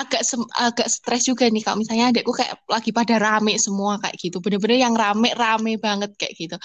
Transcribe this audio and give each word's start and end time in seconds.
agak 0.00 0.22
agak 0.56 0.88
stres 0.88 1.28
juga 1.28 1.44
nih 1.52 1.60
kalau 1.60 1.84
misalnya 1.84 2.08
adekku 2.08 2.32
kayak 2.32 2.56
lagi 2.64 2.90
pada 2.90 3.20
rame 3.20 3.60
semua 3.60 4.00
kayak 4.00 4.16
gitu. 4.16 4.40
Bener-bener 4.40 4.80
yang 4.80 4.96
rame-rame 4.96 5.76
banget 5.76 6.10
kayak 6.16 6.34
gitu. 6.40 6.56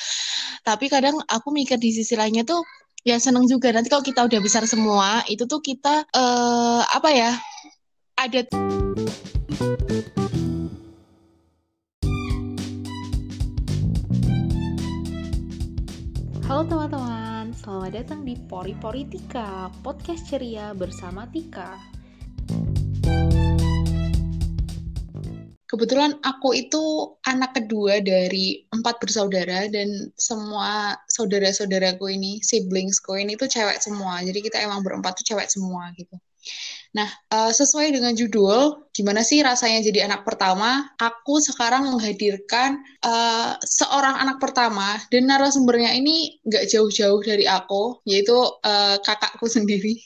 Tapi 0.63 0.85
kadang 0.87 1.19
aku 1.27 1.51
mikir 1.51 1.75
di 1.75 1.91
sisi 1.91 2.15
lainnya 2.15 2.47
tuh 2.47 2.63
ya 3.03 3.19
seneng 3.19 3.45
juga. 3.45 3.75
Nanti 3.75 3.91
kalau 3.91 4.03
kita 4.05 4.23
udah 4.23 4.39
besar 4.39 4.63
semua 4.63 5.21
itu 5.27 5.43
tuh 5.43 5.59
kita 5.59 6.07
uh, 6.15 6.81
apa 6.87 7.09
ya 7.11 7.31
ada 8.15 8.47
Halo 16.45 16.61
teman-teman, 16.71 17.51
selamat 17.57 17.91
datang 17.91 18.21
di 18.21 18.37
Pori 18.37 18.77
Pori 18.77 19.03
Tika, 19.09 19.67
podcast 19.81 20.29
ceria 20.29 20.77
bersama 20.77 21.25
Tika. 21.27 21.94
Kebetulan 25.75 26.15
aku 26.23 26.55
itu 26.55 26.83
anak 27.27 27.51
kedua 27.59 27.99
dari 27.99 28.63
empat 28.71 28.95
bersaudara 29.03 29.67
dan 29.67 30.07
semua 30.15 30.95
saudara-saudaraku 31.11 32.15
ini, 32.15 32.39
siblingsku 32.39 33.11
ini 33.19 33.35
tuh 33.35 33.51
cewek 33.51 33.83
semua. 33.83 34.23
Jadi 34.23 34.39
kita 34.39 34.63
emang 34.63 34.87
berempat 34.87 35.19
tuh 35.19 35.35
cewek 35.35 35.51
semua 35.51 35.91
gitu. 35.99 36.15
Nah, 36.95 37.11
uh, 37.27 37.51
sesuai 37.51 37.91
dengan 37.91 38.15
judul, 38.15 38.87
gimana 38.95 39.19
sih 39.19 39.43
rasanya 39.43 39.83
jadi 39.83 40.07
anak 40.07 40.23
pertama? 40.23 40.87
Aku 40.95 41.43
sekarang 41.43 41.91
menghadirkan 41.91 42.79
uh, 43.03 43.59
seorang 43.59 44.15
anak 44.15 44.39
pertama 44.39 44.95
dan 45.11 45.27
narasumbernya 45.27 45.91
ini 45.91 46.39
nggak 46.47 46.71
jauh-jauh 46.71 47.19
dari 47.19 47.51
aku, 47.51 47.99
yaitu 48.07 48.31
uh, 48.63 48.95
kakakku 49.03 49.51
sendiri. 49.59 49.99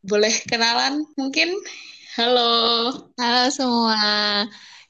Boleh 0.00 0.32
kenalan 0.48 1.04
mungkin? 1.20 1.52
Halo. 2.16 2.88
Halo 3.20 3.44
semua. 3.52 4.00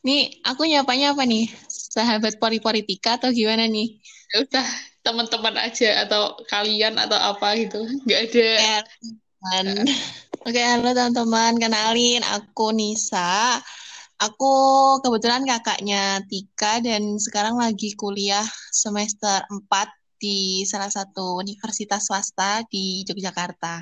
Nih, 0.01 0.41
aku 0.49 0.65
nyapanya 0.65 1.13
apa 1.13 1.29
nih? 1.29 1.45
Sahabat 1.69 2.41
pori-politika 2.41 3.21
atau 3.21 3.29
gimana 3.29 3.69
nih? 3.69 4.01
Ya 4.33 4.37
udah, 4.49 4.67
teman-teman 5.05 5.61
aja 5.61 6.09
atau 6.09 6.41
kalian 6.49 6.97
atau 6.97 7.21
apa 7.21 7.53
gitu. 7.61 7.85
Nggak 8.09 8.21
ada. 8.33 8.49
Ya, 8.65 8.79
Oke, 10.41 10.57
halo 10.57 10.97
teman-teman. 10.97 11.61
Kenalin, 11.61 12.25
aku 12.25 12.73
Nisa. 12.73 13.61
Aku 14.21 14.53
kebetulan 15.05 15.45
kakaknya 15.45 16.25
Tika 16.29 16.81
dan 16.81 17.21
sekarang 17.21 17.61
lagi 17.61 17.93
kuliah 17.93 18.45
semester 18.73 19.45
4 19.53 20.00
di 20.21 20.69
salah 20.69 20.93
satu 20.93 21.41
universitas 21.41 22.05
swasta 22.05 22.61
di 22.69 23.03
Yogyakarta. 23.09 23.81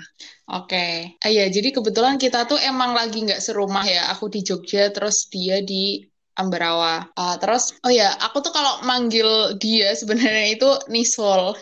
Oke, 0.55 1.19
okay. 1.19 1.29
iya 1.29 1.51
jadi 1.51 1.75
kebetulan 1.75 2.17
kita 2.17 2.47
tuh 2.47 2.57
emang 2.63 2.95
lagi 2.95 3.27
nggak 3.27 3.43
serumah 3.43 3.85
ya. 3.85 4.09
Aku 4.15 4.31
di 4.31 4.47
Jogja, 4.47 4.95
terus 4.95 5.27
dia 5.27 5.59
di 5.61 6.07
Ambarawa. 6.39 7.03
Uh, 7.19 7.35
terus, 7.43 7.75
oh 7.83 7.91
ya, 7.91 8.15
aku 8.23 8.39
tuh 8.39 8.55
kalau 8.55 8.79
manggil 8.87 9.59
dia 9.59 9.91
sebenarnya 9.99 10.55
itu 10.55 10.71
Nisol. 10.87 11.59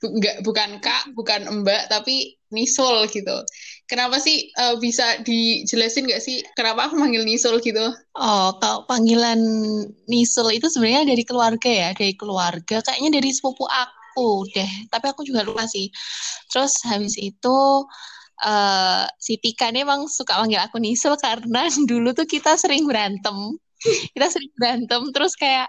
Nggak, 0.00 0.40
bukan 0.40 0.80
Kak, 0.80 1.12
bukan 1.12 1.60
Mbak, 1.60 1.92
tapi 1.92 2.40
Nisol 2.48 3.04
gitu. 3.12 3.36
Kenapa 3.84 4.16
sih 4.16 4.48
uh, 4.56 4.80
bisa 4.80 5.20
dijelasin 5.20 6.08
nggak 6.08 6.24
sih 6.24 6.40
kenapa 6.56 6.88
aku 6.88 6.96
manggil 6.96 7.20
Nisol 7.28 7.60
gitu? 7.60 7.92
Oh, 8.16 8.56
kalau 8.56 8.88
panggilan 8.88 9.36
Nisol 10.08 10.56
itu 10.56 10.72
sebenarnya 10.72 11.12
dari 11.12 11.22
keluarga 11.28 11.68
ya, 11.68 11.88
dari 11.92 12.16
keluarga. 12.16 12.80
Kayaknya 12.80 13.20
dari 13.20 13.28
sepupu 13.28 13.68
aku 13.68 14.03
deh, 14.54 14.70
tapi 14.92 15.06
aku 15.10 15.26
juga 15.26 15.42
lupa 15.42 15.66
sih. 15.66 15.90
Terus 16.50 16.78
habis 16.86 17.18
itu 17.18 17.56
uh, 18.42 19.04
si 19.18 19.38
Tika 19.38 19.70
ini 19.70 19.82
emang 19.86 20.06
suka 20.10 20.38
manggil 20.40 20.60
aku 20.62 20.78
Nisol 20.82 21.14
karena 21.24 21.66
dulu 21.86 22.12
tuh 22.16 22.26
kita 22.28 22.54
sering 22.58 22.84
berantem. 22.88 23.56
Kita 23.84 24.26
sering 24.32 24.52
berantem 24.56 25.02
terus 25.12 25.36
kayak 25.36 25.68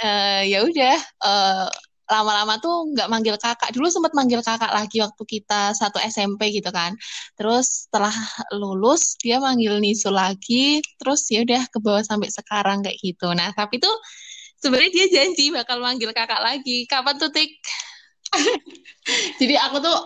uh, 0.00 0.40
ya 0.46 0.64
udah 0.64 0.96
uh, 1.20 1.68
lama-lama 2.12 2.60
tuh 2.60 2.92
nggak 2.92 3.08
manggil 3.08 3.36
kakak. 3.40 3.72
Dulu 3.72 3.88
sempat 3.88 4.12
manggil 4.12 4.44
kakak 4.44 4.72
lagi 4.72 5.00
waktu 5.00 5.22
kita 5.24 5.72
satu 5.72 5.96
SMP 6.02 6.52
gitu 6.52 6.68
kan. 6.68 6.92
Terus 7.38 7.88
setelah 7.88 8.12
lulus 8.52 9.16
dia 9.20 9.40
manggil 9.40 9.80
Nisu 9.80 10.12
lagi. 10.12 10.84
Terus 11.00 11.28
ya 11.32 11.44
udah 11.44 11.62
ke 11.72 11.78
bawah 11.80 12.04
sampai 12.04 12.28
sekarang 12.28 12.84
kayak 12.84 12.98
gitu. 13.00 13.32
Nah 13.32 13.52
tapi 13.56 13.80
tuh 13.80 13.92
sebenarnya 14.62 14.90
dia 14.94 15.06
janji 15.20 15.50
bakal 15.50 15.82
manggil 15.82 16.14
kakak 16.14 16.40
lagi 16.40 16.86
kapan 16.86 17.18
tuh 17.18 17.34
tik 17.34 17.58
Jadi 19.40 19.54
aku 19.58 19.76
tuh 19.82 19.96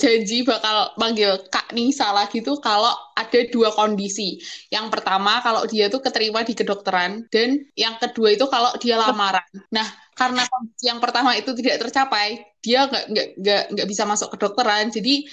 janji 0.00 0.42
bakal 0.42 0.96
manggil 0.98 1.36
Kak 1.52 1.70
Nisa 1.76 2.10
lagi 2.10 2.40
tuh 2.40 2.58
kalau 2.58 2.90
ada 3.14 3.40
dua 3.52 3.70
kondisi. 3.70 4.40
Yang 4.72 4.98
pertama 4.98 5.38
kalau 5.44 5.62
dia 5.68 5.86
tuh 5.92 6.00
keterima 6.02 6.42
di 6.42 6.56
kedokteran 6.56 7.28
dan 7.28 7.68
yang 7.78 8.00
kedua 8.00 8.34
itu 8.34 8.48
kalau 8.48 8.72
dia 8.80 8.96
lamaran. 8.98 9.44
Nah 9.70 9.86
karena 10.16 10.42
kondisi 10.48 10.90
yang 10.90 10.98
pertama 10.98 11.36
itu 11.38 11.54
tidak 11.54 11.86
tercapai, 11.86 12.42
dia 12.64 12.88
nggak 12.88 13.04
nggak 13.38 13.62
nggak 13.76 13.86
bisa 13.86 14.02
masuk 14.08 14.34
kedokteran. 14.34 14.90
Jadi 14.90 15.28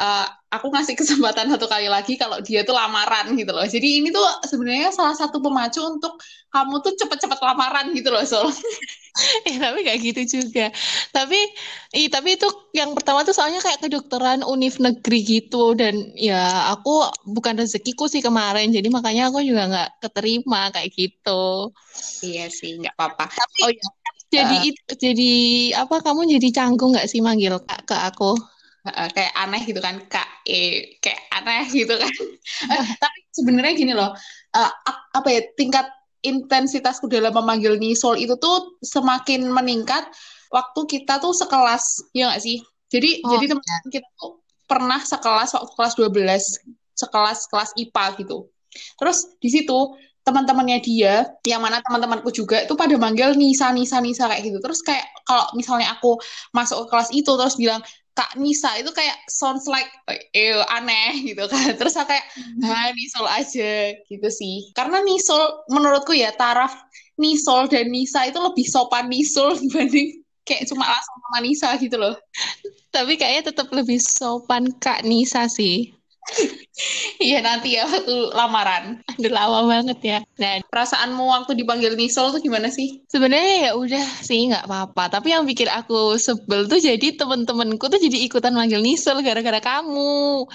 uh, 0.00 0.26
aku 0.50 0.66
ngasih 0.72 0.96
kesempatan 1.00 1.52
satu 1.52 1.68
kali 1.68 1.86
lagi 1.86 2.16
kalau 2.16 2.40
dia 2.40 2.64
tuh 2.64 2.74
lamaran 2.74 3.36
gitu 3.36 3.52
loh. 3.52 3.62
Jadi 3.68 4.02
ini 4.02 4.08
tuh 4.10 4.24
sebenarnya 4.48 4.90
salah 4.90 5.14
satu 5.14 5.38
pemacu 5.38 5.78
untuk 5.84 6.18
kamu 6.50 6.82
tuh 6.82 6.92
cepet-cepet 6.98 7.38
lamaran 7.38 7.94
gitu 7.94 8.10
loh, 8.10 8.26
Sol. 8.26 8.50
eh, 9.46 9.54
tapi 9.62 9.86
kayak 9.86 10.00
gitu 10.02 10.42
juga. 10.42 10.74
Tapi, 11.14 11.38
i, 11.94 12.10
tapi 12.10 12.34
itu 12.34 12.48
yang 12.74 12.90
pertama 12.98 13.22
tuh 13.22 13.30
soalnya 13.30 13.62
kayak 13.62 13.86
kedokteran 13.86 14.42
univ 14.42 14.82
negeri 14.82 15.22
gitu 15.22 15.78
dan 15.78 16.10
ya 16.18 16.74
aku 16.74 17.06
bukan 17.22 17.54
rezekiku 17.62 18.10
sih 18.10 18.18
kemarin, 18.18 18.74
jadi 18.74 18.90
makanya 18.90 19.30
aku 19.30 19.46
juga 19.46 19.70
nggak 19.70 19.90
keterima 20.10 20.74
kayak 20.74 20.90
gitu. 20.90 21.70
Iya 22.26 22.50
sih, 22.50 22.82
nggak 22.82 22.98
apa-apa. 22.98 23.30
Tapi, 23.30 23.60
oh 23.62 23.70
ya. 23.70 23.88
Jadi 24.30 24.56
uh, 24.62 24.68
itu, 24.70 24.92
jadi 24.94 25.32
apa 25.74 26.06
kamu 26.06 26.38
jadi 26.38 26.48
canggung 26.54 26.94
nggak 26.94 27.10
sih 27.10 27.18
manggil 27.18 27.58
kak 27.66 27.82
ke 27.82 27.94
aku? 27.98 28.38
Uh, 28.88 29.08
kayak 29.12 29.32
aneh 29.36 29.62
gitu 29.66 29.80
kan 29.82 30.00
eh 30.48 30.96
kayak 31.04 31.20
aneh 31.34 31.66
gitu 31.72 31.94
kan. 31.96 32.14
Uh, 32.70 32.84
tapi 33.02 33.18
sebenarnya 33.34 33.74
gini 33.76 33.92
loh 33.92 34.12
uh, 34.56 34.70
apa 35.14 35.28
ya 35.28 35.40
tingkat 35.54 35.86
intensitasku 36.20 37.08
dalam 37.08 37.32
memanggil 37.32 37.80
Nisol 37.80 38.20
itu 38.20 38.36
tuh 38.36 38.76
semakin 38.84 39.48
meningkat 39.48 40.04
waktu 40.52 40.80
kita 40.84 41.16
tuh 41.22 41.32
sekelas 41.32 42.12
ya 42.12 42.32
gak 42.32 42.42
sih? 42.44 42.60
Jadi 42.90 43.22
oh, 43.24 43.38
jadi 43.38 43.54
teman-teman 43.54 43.88
kita 43.88 44.08
tuh 44.18 44.42
pernah 44.66 45.00
sekelas 45.00 45.56
waktu 45.56 45.72
kelas 45.74 45.94
12 45.96 46.98
sekelas 46.98 47.38
kelas 47.48 47.70
IPA 47.78 48.04
gitu. 48.20 48.38
Terus 49.00 49.18
di 49.40 49.48
situ 49.48 49.78
teman-temannya 50.20 50.78
dia 50.84 51.24
yang 51.48 51.64
mana 51.64 51.80
teman-temanku 51.80 52.28
juga 52.30 52.60
itu 52.60 52.76
pada 52.76 52.92
manggil 53.00 53.32
Nisa 53.34 53.72
Nisa 53.72 53.98
Nisa 54.04 54.28
kayak 54.28 54.42
gitu. 54.44 54.58
Terus 54.60 54.84
kayak 54.84 55.06
kalau 55.24 55.48
misalnya 55.56 55.96
aku 55.96 56.20
masuk 56.52 56.84
ke 56.84 56.86
kelas 56.92 57.08
itu 57.16 57.32
terus 57.34 57.56
bilang 57.56 57.80
Kak 58.14 58.36
Nisa 58.36 58.76
itu 58.76 58.90
kayak 58.90 59.16
sounds 59.30 59.64
like 59.70 59.88
eh, 60.10 60.58
aneh 60.68 61.24
gitu 61.24 61.46
kan. 61.46 61.72
Terus 61.80 61.94
aku 61.96 62.10
kayak 62.10 62.26
nah 62.58 62.90
Nisol 62.92 63.26
aja 63.30 63.94
gitu 64.06 64.28
sih. 64.28 64.70
Karena 64.74 65.00
Nisol 65.00 65.64
menurutku 65.70 66.12
ya 66.12 66.34
taraf 66.34 66.74
Nisol 67.16 67.70
dan 67.70 67.88
Nisa 67.88 68.26
itu 68.28 68.38
lebih 68.42 68.66
sopan 68.66 69.08
Nisol 69.08 69.56
dibanding 69.62 70.20
kayak 70.44 70.66
cuma 70.66 70.82
langsung 70.82 71.16
sama 71.22 71.38
Nisa 71.42 71.68
gitu 71.78 71.96
loh. 71.96 72.14
Tapi 72.90 73.14
kayaknya 73.14 73.54
tetap 73.54 73.70
lebih 73.70 74.02
sopan 74.02 74.66
Kak 74.82 75.06
Nisa 75.06 75.46
sih. 75.46 75.94
Iya 77.20 77.44
nanti 77.44 77.76
ya 77.76 77.84
waktu 77.84 78.32
lamaran. 78.32 79.04
Udah 79.20 79.32
lama 79.32 79.58
banget 79.68 79.98
ya. 80.00 80.18
Nah, 80.40 80.64
perasaanmu 80.72 81.20
waktu 81.28 81.52
dipanggil 81.52 81.92
Nisol 81.94 82.32
tuh 82.32 82.40
gimana 82.40 82.72
sih? 82.72 83.04
Sebenarnya 83.12 83.68
ya 83.68 83.70
udah 83.76 84.04
sih 84.24 84.48
nggak 84.48 84.64
apa-apa. 84.64 85.20
Tapi 85.20 85.36
yang 85.36 85.44
bikin 85.44 85.68
aku 85.68 86.16
sebel 86.16 86.64
tuh 86.64 86.80
jadi 86.80 87.12
temen-temenku 87.12 87.84
tuh 87.92 88.00
jadi 88.00 88.18
ikutan 88.24 88.56
manggil 88.56 88.80
Nisol 88.80 89.20
gara-gara 89.20 89.60
kamu. 89.60 90.48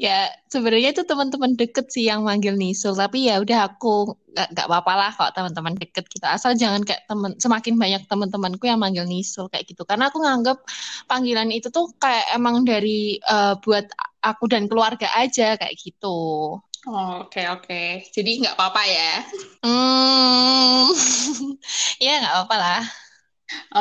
Ya 0.00 0.32
sebenarnya 0.48 0.96
itu 0.96 1.04
teman-teman 1.04 1.52
deket 1.60 1.92
sih 1.92 2.08
yang 2.08 2.24
manggil 2.24 2.56
Nisol. 2.56 2.96
Tapi 2.96 3.28
ya 3.28 3.36
udah 3.42 3.68
aku 3.68 4.16
nggak 4.38 4.66
apa-apa 4.70 4.92
lah 4.94 5.10
kalau 5.10 5.30
teman-teman 5.34 5.74
deket 5.74 6.06
kita 6.06 6.30
asal 6.30 6.54
jangan 6.54 6.86
kayak 6.86 7.02
temen 7.10 7.34
semakin 7.42 7.74
banyak 7.74 8.02
teman-temanku 8.06 8.70
yang 8.70 8.78
manggil 8.78 9.02
Nisul 9.02 9.50
kayak 9.50 9.66
gitu 9.66 9.82
karena 9.82 10.14
aku 10.14 10.22
nganggap 10.22 10.62
panggilan 11.10 11.50
itu 11.50 11.74
tuh 11.74 11.90
kayak 11.98 12.38
emang 12.38 12.62
dari 12.62 13.18
uh, 13.26 13.58
buat 13.58 13.90
aku 14.22 14.50
dan 14.50 14.66
keluarga 14.70 15.10
aja 15.14 15.57
kayak 15.58 15.76
gitu 15.76 16.56
Oke 16.86 16.94
oh, 16.94 17.26
oke, 17.26 17.34
okay, 17.34 17.46
okay. 17.50 17.88
jadi 18.14 18.30
nggak 18.38 18.54
apa-apa 18.54 18.82
ya? 18.86 19.14
Hmm, 19.66 20.88
ya 22.06 22.22
nggak 22.22 22.34
apa-apa 22.38 22.56
lah. 22.56 22.82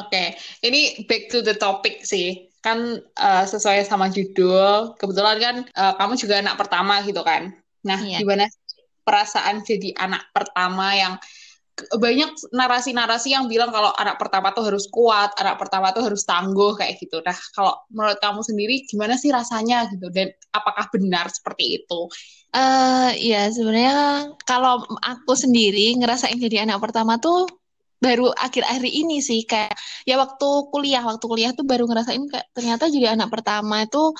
Oke, 0.01 0.11
okay. 0.11 0.27
ini 0.65 1.05
back 1.05 1.29
to 1.29 1.45
the 1.45 1.53
topic 1.53 2.01
sih. 2.01 2.49
Kan 2.59 2.99
uh, 2.99 3.45
sesuai 3.45 3.85
sama 3.85 4.09
judul. 4.09 4.97
Kebetulan 4.97 5.37
kan 5.37 5.55
uh, 5.77 5.93
kamu 5.93 6.17
juga 6.17 6.41
anak 6.41 6.57
pertama 6.57 7.05
gitu 7.05 7.21
kan. 7.21 7.53
Nah, 7.85 8.01
yeah. 8.01 8.17
gimana 8.17 8.49
perasaan 9.05 9.61
jadi 9.61 9.93
anak 9.95 10.33
pertama 10.33 10.97
yang 10.97 11.13
banyak 11.77 12.33
narasi-narasi 12.49 13.37
yang 13.37 13.45
bilang 13.45 13.69
kalau 13.69 13.93
anak 13.93 14.17
pertama 14.17 14.49
tuh 14.49 14.65
harus 14.73 14.89
kuat, 14.89 15.29
anak 15.37 15.61
pertama 15.61 15.93
tuh 15.93 16.09
harus 16.09 16.25
tangguh 16.25 16.73
kayak 16.73 16.97
gitu. 16.97 17.21
Nah, 17.21 17.37
kalau 17.53 17.77
menurut 17.93 18.17
kamu 18.17 18.41
sendiri 18.41 18.75
gimana 18.89 19.13
sih 19.13 19.29
rasanya 19.29 19.85
gitu 19.93 20.09
dan 20.09 20.33
apakah 20.49 20.89
benar 20.89 21.29
seperti 21.29 21.83
itu? 21.83 22.09
Uh, 22.49 23.13
ya 23.21 23.45
sebenarnya 23.53 24.33
kalau 24.47 24.81
aku 25.03 25.37
sendiri 25.37 25.93
ngerasain 25.99 26.39
jadi 26.39 26.65
anak 26.65 26.81
pertama 26.81 27.21
tuh 27.21 27.45
baru 27.97 28.29
akhir-akhir 28.29 28.85
ini 28.85 29.21
sih 29.25 29.41
kayak 29.43 29.73
ya 30.05 30.21
waktu 30.21 30.47
kuliah 30.69 31.01
waktu 31.01 31.25
kuliah 31.25 31.51
tuh 31.57 31.65
baru 31.65 31.89
ngerasain 31.89 32.21
kayak 32.29 32.47
ternyata 32.53 32.93
jadi 32.93 33.17
anak 33.17 33.33
pertama 33.33 33.83
itu 33.83 34.13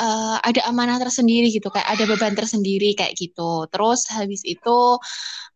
uh, 0.00 0.36
ada 0.44 0.60
amanah 0.68 1.00
tersendiri 1.00 1.48
gitu 1.48 1.72
kayak 1.72 1.88
ada 1.96 2.04
beban 2.04 2.36
tersendiri 2.36 2.92
kayak 2.92 3.16
gitu 3.16 3.64
terus 3.72 4.04
habis 4.12 4.44
itu 4.44 5.00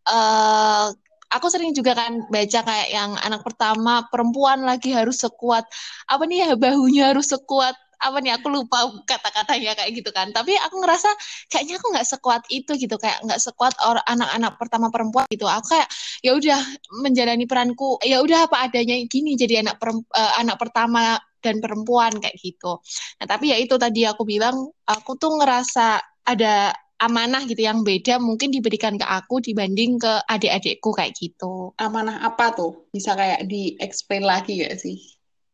uh, 0.09 0.89
aku 1.31 1.47
sering 1.51 1.75
juga 1.75 1.97
kan 1.99 2.27
baca 2.31 2.61
kayak 2.63 2.89
yang 2.93 3.11
anak 3.23 3.43
pertama 3.43 4.07
perempuan 4.11 4.63
lagi 4.63 4.95
harus 4.95 5.21
sekuat. 5.23 5.67
Apa 6.11 6.23
nih 6.29 6.47
ya 6.47 6.51
bahunya 6.55 7.15
harus 7.15 7.31
sekuat. 7.31 7.75
Apa 7.97 8.21
nih 8.21 8.37
aku 8.37 8.53
lupa 8.53 8.93
kata-katanya 9.09 9.73
kayak 9.73 9.91
gitu 9.97 10.11
kan. 10.13 10.29
Tapi 10.31 10.53
aku 10.61 10.85
ngerasa 10.85 11.09
kayaknya 11.49 11.81
aku 11.81 11.87
nggak 11.97 12.09
sekuat 12.09 12.43
itu 12.53 12.71
gitu 12.77 12.97
kayak 13.01 13.25
nggak 13.25 13.41
sekuat 13.41 13.73
orang 13.83 14.05
anak-anak 14.05 14.53
pertama 14.61 14.87
perempuan 14.93 15.25
gitu. 15.33 15.49
Aku 15.49 15.67
kayak 15.73 15.89
ya 16.21 16.37
udah 16.37 16.61
menjalani 17.03 17.45
peranku 17.49 17.97
ya 18.05 18.21
udah 18.21 18.47
apa 18.51 18.69
adanya 18.69 18.95
gini 19.09 19.35
jadi 19.35 19.65
anak 19.65 19.81
perempu, 19.81 20.07
uh, 20.13 20.33
anak 20.41 20.57
pertama 20.61 21.17
dan 21.41 21.63
perempuan 21.63 22.13
kayak 22.21 22.37
gitu. 22.43 22.79
Nah 23.23 23.27
tapi 23.27 23.55
ya 23.55 23.57
itu 23.57 23.75
tadi 23.81 24.05
aku 24.05 24.23
bilang 24.29 24.69
aku 24.85 25.17
tuh 25.17 25.41
ngerasa 25.41 26.03
ada 26.27 26.75
amanah 26.97 27.45
gitu 27.45 27.61
yang 27.61 27.85
beda 27.85 28.17
mungkin 28.17 28.49
diberikan 28.49 28.97
ke 28.97 29.05
aku 29.05 29.45
dibanding 29.45 30.01
ke 30.01 30.13
adik-adikku 30.29 30.97
kayak 30.97 31.13
gitu. 31.17 31.77
Amanah 31.77 32.25
apa 32.25 32.57
tuh? 32.57 32.89
Bisa 32.93 33.13
kayak 33.13 33.45
di-explain 33.45 34.25
lagi 34.25 34.65
gak 34.65 34.81
sih? 34.81 34.97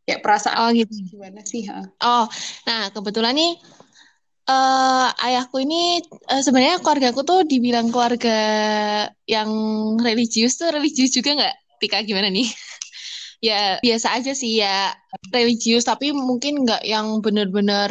Kayak 0.06 0.22
perasaan 0.22 0.58
oh, 0.58 0.70
gitu. 0.70 0.94
gimana 1.14 1.42
sih? 1.42 1.66
Ha? 1.66 1.82
Oh, 2.02 2.26
nah 2.66 2.90
kebetulan 2.94 3.34
nih 3.34 3.52
uh, 4.46 5.10
ayahku 5.22 5.62
ini 5.62 6.02
uh, 6.30 6.42
sebenarnya 6.42 6.82
keluarga 6.82 7.10
aku 7.10 7.22
tuh 7.26 7.42
dibilang 7.46 7.90
keluarga 7.90 8.38
yang 9.26 9.50
religius 9.98 10.58
tuh 10.58 10.70
religius 10.70 11.14
juga 11.14 11.34
nggak? 11.38 11.56
Tika 11.82 12.06
gimana 12.06 12.30
nih? 12.30 12.46
ya 13.42 13.82
biasa 13.82 14.22
aja 14.22 14.38
sih 14.38 14.62
ya 14.62 14.94
religius 15.34 15.82
tapi 15.82 16.14
mungkin 16.14 16.62
nggak 16.62 16.86
yang 16.86 17.18
bener-bener 17.18 17.90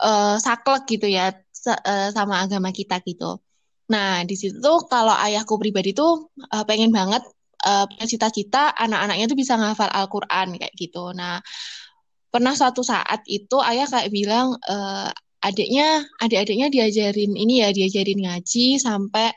uh, 0.00 0.40
saklek 0.40 0.88
gitu 0.88 1.12
ya 1.12 1.36
uh, 1.66 2.08
sama 2.14 2.44
agama 2.44 2.70
kita 2.70 3.02
gitu. 3.02 3.42
Nah, 3.88 4.22
di 4.28 4.36
situ 4.36 4.72
kalau 4.86 5.16
ayahku 5.16 5.56
pribadi 5.56 5.96
tuh 5.96 6.28
uh, 6.52 6.64
pengen 6.68 6.92
banget 6.92 7.24
uh, 7.64 7.88
cita-cita 8.04 8.76
anak-anaknya 8.76 9.26
tuh 9.32 9.38
bisa 9.38 9.56
ngafal 9.56 9.88
Al-Qur'an 9.88 10.54
kayak 10.60 10.74
gitu. 10.76 11.16
Nah, 11.16 11.40
pernah 12.28 12.52
suatu 12.52 12.84
saat 12.84 13.24
itu 13.24 13.56
ayah 13.64 13.88
kayak 13.88 14.12
bilang 14.12 14.54
uh, 14.68 15.08
adiknya 15.40 16.04
adik-adiknya 16.20 16.68
diajarin 16.68 17.32
ini 17.38 17.64
ya 17.64 17.70
diajarin 17.72 18.20
ngaji 18.26 18.76
sampai 18.76 19.32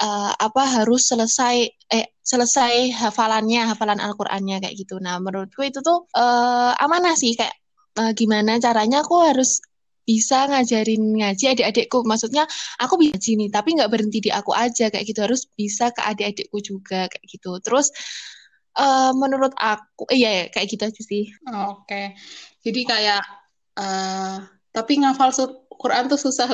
uh, 0.00 0.32
apa 0.32 0.62
harus 0.80 1.10
selesai 1.10 1.68
eh 1.90 2.06
selesai 2.24 2.94
hafalannya 2.94 3.68
hafalan 3.68 4.00
Al-Qur'annya 4.00 4.64
kayak 4.64 4.74
gitu. 4.80 4.96
Nah, 5.02 5.20
menurutku 5.20 5.60
itu 5.60 5.84
tuh 5.84 6.08
uh, 6.16 6.72
amanah 6.80 7.12
sih 7.18 7.36
kayak 7.36 7.54
uh, 8.00 8.16
gimana 8.16 8.56
caranya 8.56 9.04
aku 9.04 9.20
harus 9.20 9.60
bisa 10.04 10.46
ngajarin 10.48 11.00
ngaji 11.00 11.44
adik-adikku. 11.56 12.04
Maksudnya 12.04 12.44
aku 12.80 13.00
bisa 13.00 13.16
ngaji 13.16 13.30
nih, 13.40 13.48
tapi 13.50 13.68
nggak 13.76 13.90
berhenti 13.90 14.18
di 14.24 14.30
aku 14.30 14.52
aja 14.52 14.92
kayak 14.92 15.04
gitu. 15.08 15.20
Harus 15.24 15.48
bisa 15.56 15.90
ke 15.90 16.00
adik-adikku 16.04 16.60
juga 16.60 17.08
kayak 17.08 17.24
gitu. 17.26 17.56
Terus 17.64 17.88
uh, 18.78 19.10
menurut 19.16 19.52
aku, 19.56 20.06
iya 20.12 20.44
ya 20.44 20.44
kayak 20.52 20.66
gitu 20.70 20.82
aja 20.86 21.02
sih. 21.02 21.24
Oh, 21.50 21.82
Oke, 21.82 21.88
okay. 21.88 22.06
jadi 22.62 22.80
kayak 22.84 23.22
uh, 23.80 24.44
tapi 24.74 25.00
ngafal 25.02 25.30
Quran 25.74 26.06
tuh 26.10 26.20
susah 26.20 26.46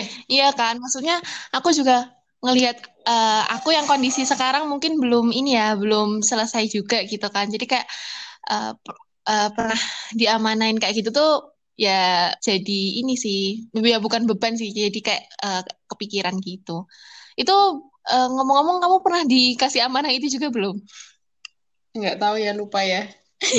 eh, 0.00 0.08
iya 0.30 0.50
kan, 0.56 0.80
maksudnya 0.80 1.20
aku 1.52 1.70
juga 1.74 2.10
ngelihat 2.42 2.82
uh, 3.06 3.42
aku 3.54 3.70
yang 3.70 3.86
kondisi 3.86 4.26
sekarang 4.26 4.66
mungkin 4.66 4.98
belum 4.98 5.30
ini 5.30 5.54
ya, 5.58 5.78
belum 5.78 6.24
selesai 6.24 6.66
juga 6.70 7.02
gitu 7.06 7.26
kan. 7.30 7.46
Jadi 7.50 7.64
kayak 7.70 7.86
uh, 8.50 8.74
uh, 9.28 9.48
pernah 9.54 9.80
diamanain 10.14 10.78
kayak 10.78 11.02
gitu 11.02 11.10
tuh 11.14 11.51
ya 11.82 12.30
jadi 12.38 13.02
ini 13.02 13.18
sih 13.18 13.66
ya 13.74 13.98
bukan 13.98 14.22
beban 14.30 14.54
sih 14.54 14.70
jadi 14.70 14.98
kayak 15.02 15.24
uh, 15.42 15.62
kepikiran 15.90 16.38
gitu. 16.38 16.86
Itu 17.34 17.56
uh, 18.06 18.28
ngomong-ngomong 18.30 18.78
kamu 18.78 18.96
pernah 19.02 19.22
dikasih 19.26 19.90
amanah 19.90 20.14
itu 20.14 20.38
juga 20.38 20.54
belum? 20.54 20.78
Nggak 21.98 22.22
tahu 22.22 22.38
ya 22.38 22.54
lupa 22.54 22.86
ya. 22.86 23.10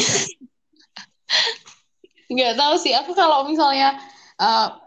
Nggak 2.34 2.56
tahu 2.56 2.74
sih 2.80 2.96
aku 2.96 3.12
kalau 3.12 3.44
misalnya 3.46 4.00
uh, 4.40 4.80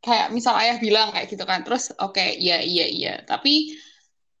kayak 0.00 0.32
misal 0.32 0.56
ayah 0.56 0.80
bilang 0.80 1.12
kayak 1.12 1.28
gitu 1.28 1.44
kan 1.44 1.62
terus 1.62 1.92
oke 2.00 2.16
okay, 2.16 2.40
iya 2.40 2.64
iya 2.64 2.86
iya. 2.88 3.14
Tapi 3.28 3.76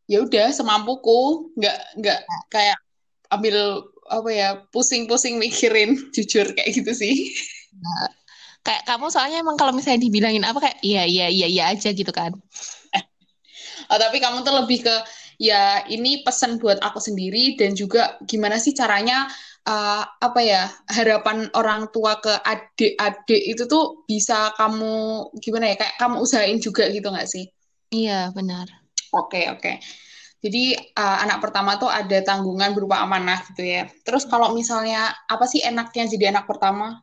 ya 0.08 0.24
udah 0.24 0.56
semampuku 0.56 1.52
nggak 1.60 1.78
nggak 2.00 2.20
kayak 2.48 2.80
ambil 3.28 3.84
apa 4.08 4.30
ya 4.32 4.48
pusing-pusing 4.72 5.36
mikirin 5.36 6.00
jujur 6.16 6.48
kayak 6.56 6.72
gitu 6.72 6.96
sih. 6.96 7.36
Nah, 7.76 8.17
kayak 8.68 8.84
kamu 8.84 9.08
soalnya 9.08 9.40
emang 9.40 9.56
kalau 9.56 9.72
misalnya 9.72 10.04
dibilangin 10.04 10.44
apa 10.44 10.60
kayak 10.60 10.78
iya 10.84 11.08
iya 11.08 11.32
iya 11.32 11.48
iya 11.48 11.64
aja 11.72 11.88
gitu 11.96 12.12
kan 12.12 12.36
oh, 13.88 13.98
tapi 13.98 14.20
kamu 14.20 14.44
tuh 14.44 14.52
lebih 14.60 14.84
ke 14.84 14.96
ya 15.40 15.88
ini 15.88 16.20
pesan 16.20 16.60
buat 16.60 16.76
aku 16.84 17.00
sendiri 17.00 17.56
dan 17.56 17.72
juga 17.72 18.20
gimana 18.28 18.60
sih 18.60 18.76
caranya 18.76 19.24
uh, 19.64 20.04
apa 20.04 20.40
ya 20.44 20.68
harapan 20.92 21.48
orang 21.56 21.88
tua 21.88 22.20
ke 22.20 22.36
adik-adik 22.44 23.56
itu 23.56 23.64
tuh 23.64 24.04
bisa 24.04 24.52
kamu 24.60 25.32
gimana 25.40 25.72
ya 25.72 25.76
kayak 25.80 25.96
kamu 25.96 26.20
usahain 26.20 26.60
juga 26.60 26.92
gitu 26.92 27.08
nggak 27.08 27.30
sih 27.30 27.48
iya 27.88 28.28
benar 28.36 28.68
oke 29.16 29.32
okay, 29.32 29.44
oke 29.48 29.64
okay. 29.64 29.76
Jadi 30.38 30.70
uh, 30.94 31.18
anak 31.26 31.42
pertama 31.42 31.82
tuh 31.82 31.90
ada 31.90 32.22
tanggungan 32.22 32.70
berupa 32.70 33.02
amanah 33.02 33.42
gitu 33.50 33.66
ya. 33.66 33.90
Terus 34.06 34.22
kalau 34.22 34.54
misalnya 34.54 35.10
apa 35.26 35.50
sih 35.50 35.58
enaknya 35.66 36.06
jadi 36.06 36.30
anak 36.30 36.46
pertama? 36.46 37.02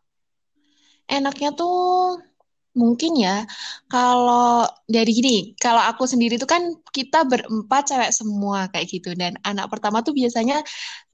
Enaknya 1.10 1.54
tuh 1.54 2.20
mungkin 2.76 3.16
ya 3.16 3.48
kalau 3.88 4.68
dari 4.84 5.12
gini 5.16 5.36
kalau 5.56 5.80
aku 5.80 6.04
sendiri 6.04 6.36
tuh 6.36 6.50
kan 6.50 6.76
kita 6.92 7.24
berempat 7.24 7.88
cewek 7.88 8.12
semua 8.12 8.68
kayak 8.68 8.92
gitu 8.92 9.16
dan 9.16 9.40
anak 9.48 9.72
pertama 9.72 10.04
tuh 10.04 10.12
biasanya 10.12 10.60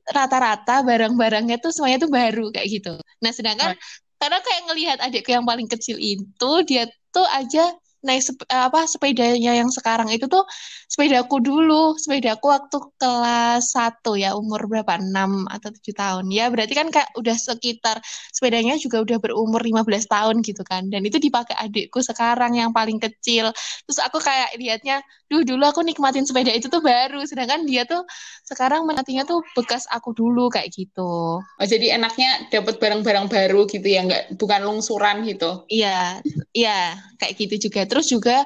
rata-rata 0.10 0.82
barang-barangnya 0.82 1.62
tuh 1.62 1.70
semuanya 1.70 2.02
tuh 2.02 2.12
baru 2.12 2.50
kayak 2.50 2.68
gitu. 2.68 2.98
Nah 3.22 3.32
sedangkan 3.32 3.78
karena 4.18 4.38
kayak 4.42 4.62
ngelihat 4.70 4.98
adikku 5.02 5.30
yang 5.34 5.46
paling 5.46 5.70
kecil 5.70 5.98
itu 6.02 6.52
dia 6.66 6.90
tuh 7.14 7.26
aja 7.30 7.74
naik 8.02 8.22
sep 8.26 8.38
apa 8.50 8.90
sepedanya 8.90 9.54
yang 9.54 9.70
sekarang 9.70 10.10
itu 10.10 10.26
tuh 10.26 10.44
sepedaku 10.90 11.38
dulu 11.40 11.96
sepedaku 12.02 12.46
waktu 12.50 12.78
kelas 12.98 13.64
1 13.78 14.18
ya 14.18 14.34
umur 14.36 14.66
berapa 14.66 14.98
6 15.00 15.46
atau 15.48 15.70
7 15.70 15.94
tahun. 15.96 16.26
Ya 16.34 16.50
berarti 16.52 16.74
kan 16.74 16.88
kayak 16.90 17.14
udah 17.18 17.36
sekitar 17.38 18.02
sepedanya 18.34 18.76
juga 18.82 19.02
udah 19.06 19.18
berumur 19.24 19.62
15 19.62 20.06
tahun 20.10 20.42
gitu 20.42 20.62
kan. 20.66 20.90
Dan 20.92 21.06
itu 21.08 21.18
dipakai 21.22 21.56
adikku 21.58 22.02
sekarang 22.04 22.58
yang 22.58 22.74
paling 22.74 22.98
kecil. 22.98 23.54
Terus 23.86 24.00
aku 24.02 24.18
kayak 24.20 24.58
liatnya 24.58 25.00
duh 25.32 25.48
dulu 25.48 25.64
aku 25.64 25.80
nikmatin 25.88 26.28
sepeda 26.28 26.52
itu 26.52 26.68
tuh 26.68 26.84
baru. 26.84 27.24
Sedangkan 27.24 27.64
dia 27.64 27.88
tuh 27.88 28.04
sekarang 28.44 28.84
menatinya 28.84 29.24
tuh 29.24 29.40
bekas 29.56 29.88
aku 29.88 30.12
dulu 30.12 30.52
kayak 30.52 30.68
gitu. 30.76 31.40
Oh 31.40 31.68
jadi 31.68 31.96
enaknya 31.96 32.52
dapat 32.52 32.84
barang-barang 32.84 33.32
baru 33.32 33.64
gitu 33.72 33.88
ya 33.88 34.04
nggak 34.04 34.36
bukan 34.36 34.68
lungsuran 34.68 35.24
gitu? 35.24 35.64
Iya 35.72 36.20
iya 36.52 37.00
kayak 37.16 37.40
gitu 37.40 37.72
juga. 37.72 37.88
Terus 37.88 38.12
juga 38.12 38.44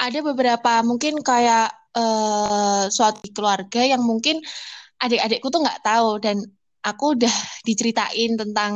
ada 0.00 0.18
beberapa 0.24 0.80
mungkin 0.80 1.20
kayak 1.20 1.68
uh, 1.92 2.88
suatu 2.88 3.28
keluarga 3.36 3.84
yang 3.84 4.00
mungkin 4.00 4.40
adik-adikku 4.96 5.52
tuh 5.52 5.60
nggak 5.60 5.84
tahu 5.84 6.16
dan 6.16 6.40
aku 6.82 7.14
udah 7.14 7.34
diceritain 7.62 8.34
tentang 8.34 8.72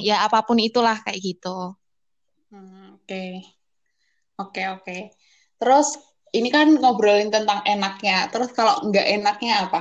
ya 0.00 0.22
apa 0.22 0.46
pun 0.46 0.62
itulah 0.62 1.02
kayak 1.02 1.18
gitu. 1.20 1.74
Hmm, 2.52 3.00
oke, 3.00 3.24
oke, 4.38 4.62
oke. 4.78 4.98
Terus 5.56 5.88
ini 6.32 6.48
kan 6.48 6.72
ngobrolin 6.80 7.28
tentang 7.28 7.60
enaknya. 7.68 8.28
Terus 8.32 8.50
kalau 8.56 8.80
nggak 8.88 9.06
enaknya 9.20 9.68
apa? 9.68 9.80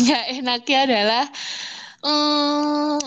Nggak 0.00 0.24
enaknya 0.38 0.78
adalah 0.86 1.24
hmm, 2.04 3.00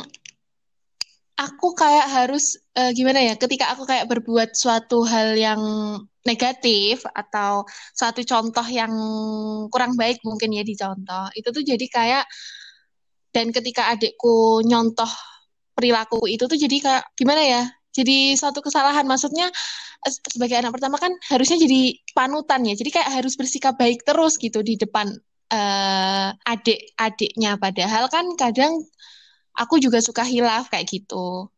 aku 1.37 1.67
kayak 1.77 2.07
harus 2.09 2.57
uh, 2.73 2.89
gimana 2.91 3.21
ya 3.21 3.37
ketika 3.37 3.69
aku 3.71 3.85
kayak 3.85 4.09
berbuat 4.09 4.57
suatu 4.57 5.05
hal 5.05 5.37
yang 5.37 5.61
negatif 6.25 7.05
atau 7.13 7.63
suatu 7.93 8.25
contoh 8.25 8.65
yang 8.67 8.91
kurang 9.71 9.95
baik 9.95 10.19
mungkin 10.25 10.51
ya 10.51 10.65
dicontoh 10.65 11.31
itu 11.37 11.47
tuh 11.53 11.63
jadi 11.63 11.85
kayak 11.87 12.25
dan 13.31 13.53
ketika 13.53 13.93
adikku 13.93 14.65
nyontoh 14.65 15.07
perilaku 15.77 16.25
itu 16.25 16.49
tuh 16.49 16.57
jadi 16.57 16.77
kayak 16.81 17.03
gimana 17.13 17.41
ya 17.45 17.63
jadi 17.97 18.37
suatu 18.37 18.61
kesalahan. 18.61 19.09
Maksudnya 19.09 19.49
sebagai 20.05 20.61
anak 20.61 20.77
pertama 20.77 21.01
kan 21.01 21.09
harusnya 21.33 21.57
jadi 21.57 21.97
panutan 22.13 22.61
ya. 22.69 22.77
Jadi 22.77 22.89
kayak 22.93 23.09
harus 23.21 23.33
bersikap 23.33 23.73
baik 23.75 24.05
terus 24.05 24.37
gitu 24.37 24.61
di 24.61 24.77
depan 24.77 25.09
uh, 25.49 26.29
adik-adiknya 26.45 27.57
padahal 27.57 28.05
kan 28.13 28.25
kadang 28.37 28.85
aku 29.57 29.81
juga 29.81 29.97
suka 29.99 30.21
hilaf 30.21 30.69
kayak 30.69 30.85
gitu. 30.85 31.49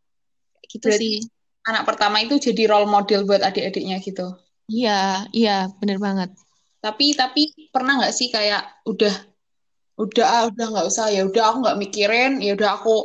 Gitu 0.66 0.88
Berarti 0.88 1.12
sih. 1.20 1.28
anak 1.68 1.84
pertama 1.84 2.24
itu 2.24 2.40
jadi 2.40 2.72
role 2.72 2.88
model 2.88 3.28
buat 3.28 3.44
adik-adiknya 3.44 4.00
gitu? 4.00 4.40
Iya 4.70 5.28
iya 5.36 5.68
bener 5.82 6.00
banget. 6.00 6.32
Tapi 6.80 7.12
tapi 7.18 7.52
pernah 7.74 8.00
nggak 8.00 8.16
sih 8.16 8.32
kayak 8.32 8.88
udah 8.88 9.12
udah 10.00 10.26
ah, 10.26 10.44
udah 10.48 10.66
nggak 10.72 10.88
usah 10.88 11.12
ya 11.12 11.28
udah 11.28 11.44
aku 11.52 11.58
nggak 11.60 11.80
mikirin 11.84 12.32
ya 12.40 12.56
udah 12.56 12.80
aku 12.80 13.04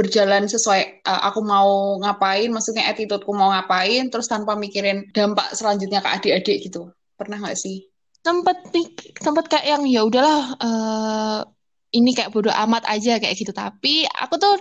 berjalan 0.00 0.48
sesuai 0.48 1.04
uh, 1.04 1.28
aku 1.28 1.44
mau 1.44 2.00
ngapain 2.00 2.48
maksudnya 2.48 2.88
attitudeku 2.88 3.36
mau 3.36 3.52
ngapain 3.52 4.08
terus 4.08 4.32
tanpa 4.32 4.56
mikirin 4.56 5.12
dampak 5.12 5.52
selanjutnya 5.52 6.00
ke 6.00 6.08
adik-adik 6.08 6.56
gitu. 6.64 6.88
Pernah 7.20 7.36
nggak 7.44 7.60
sih? 7.60 7.84
Sempet 8.24 8.72
sempet 9.20 9.44
kayak 9.52 9.66
yang 9.68 9.82
ya 9.84 10.00
udahlah 10.08 10.56
uh, 10.56 11.40
ini 11.92 12.16
kayak 12.16 12.32
bodoh 12.32 12.52
amat 12.64 12.88
aja 12.88 13.20
kayak 13.20 13.36
gitu. 13.36 13.52
Tapi 13.52 14.08
aku 14.08 14.40
tuh 14.40 14.56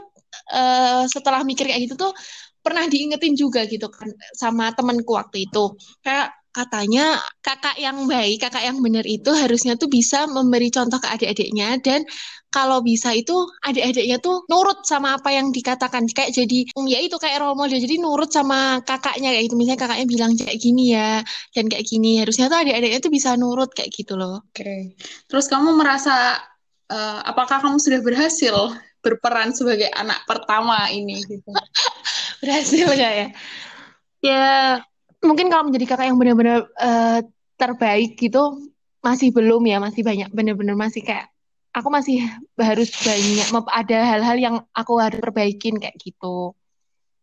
uh, 0.51 1.07
setelah 1.07 1.47
mikir 1.47 1.71
kayak 1.71 1.87
gitu 1.87 1.95
tuh 1.95 2.11
pernah 2.59 2.83
diingetin 2.91 3.39
juga 3.39 3.63
gitu 3.63 3.87
kan 3.87 4.11
sama 4.35 4.75
temanku 4.75 5.15
waktu 5.15 5.47
itu. 5.47 5.79
Kayak 6.03 6.35
katanya 6.49 7.21
kakak 7.45 7.77
yang 7.77 8.09
baik, 8.09 8.41
kakak 8.41 8.65
yang 8.65 8.81
benar 8.81 9.05
itu 9.05 9.29
harusnya 9.31 9.77
tuh 9.77 9.87
bisa 9.87 10.25
memberi 10.25 10.73
contoh 10.73 10.97
ke 10.97 11.07
adik-adiknya 11.07 11.77
dan 11.79 12.03
kalau 12.49 12.81
bisa 12.81 13.13
itu 13.13 13.33
adik-adiknya 13.61 14.17
tuh 14.17 14.41
nurut 14.49 14.81
sama 14.81 15.21
apa 15.21 15.29
yang 15.29 15.53
dikatakan 15.53 16.09
kayak 16.09 16.33
jadi 16.33 16.65
ya 16.89 16.99
itu 17.05 17.15
kayak 17.21 17.45
role 17.45 17.53
model 17.53 17.77
jadi 17.77 18.01
nurut 18.01 18.33
sama 18.33 18.81
kakaknya 18.81 19.29
kayak 19.37 19.45
gitu 19.49 19.55
misalnya 19.55 19.79
kakaknya 19.85 20.05
bilang 20.09 20.31
kayak 20.33 20.57
gini 20.57 20.83
ya 20.97 21.21
dan 21.53 21.65
kayak 21.69 21.85
gini 21.85 22.11
harusnya 22.25 22.49
tuh 22.49 22.57
adik-adiknya 22.65 22.99
tuh 23.05 23.13
bisa 23.13 23.29
nurut 23.37 23.69
kayak 23.69 23.93
gitu 23.93 24.17
loh. 24.17 24.41
Oke. 24.49 24.65
Okay. 24.65 24.81
Terus 25.29 25.45
kamu 25.45 25.77
merasa 25.77 26.41
uh, 26.89 27.19
apakah 27.21 27.61
kamu 27.61 27.77
sudah 27.77 28.01
berhasil 28.01 28.55
berperan 28.99 29.53
sebagai 29.53 29.93
anak 29.93 30.25
pertama 30.25 30.89
ini 30.89 31.21
gitu? 31.21 31.53
berhasil 32.41 32.85
gak 32.89 33.13
ya? 33.13 33.27
Ya 34.19 34.49
mungkin 35.23 35.51
kalau 35.51 35.67
menjadi 35.67 35.85
kakak 35.95 36.07
yang 36.11 36.19
benar-benar 36.19 36.67
uh, 36.79 37.19
terbaik 37.59 38.15
gitu 38.15 38.71
masih 38.99 39.31
belum 39.31 39.63
ya 39.67 39.79
masih 39.79 40.03
banyak 40.03 40.31
benar-benar 40.31 40.75
masih 40.75 41.03
kayak 41.03 41.31
aku 41.75 41.87
masih 41.91 42.23
harus 42.59 42.89
banyak 43.03 43.47
ada 43.71 43.97
hal-hal 44.15 44.37
yang 44.39 44.55
aku 44.73 44.99
harus 44.99 45.19
perbaikin 45.21 45.77
kayak 45.77 45.95
gitu. 46.01 46.55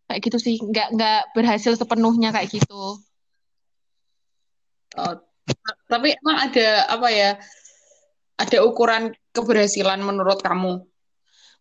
Kayak 0.06 0.20
gitu 0.22 0.38
sih 0.38 0.56
nggak 0.62 0.94
nggak 0.94 1.20
berhasil 1.34 1.74
sepenuhnya 1.74 2.30
kayak 2.30 2.52
gitu. 2.52 3.00
Oh, 4.96 5.14
tapi 5.90 6.14
emang 6.16 6.36
ada 6.48 6.68
apa 6.88 7.08
ya 7.12 7.30
ada 8.40 8.58
ukuran 8.64 9.12
keberhasilan 9.34 10.00
menurut 10.00 10.40
kamu 10.40 10.84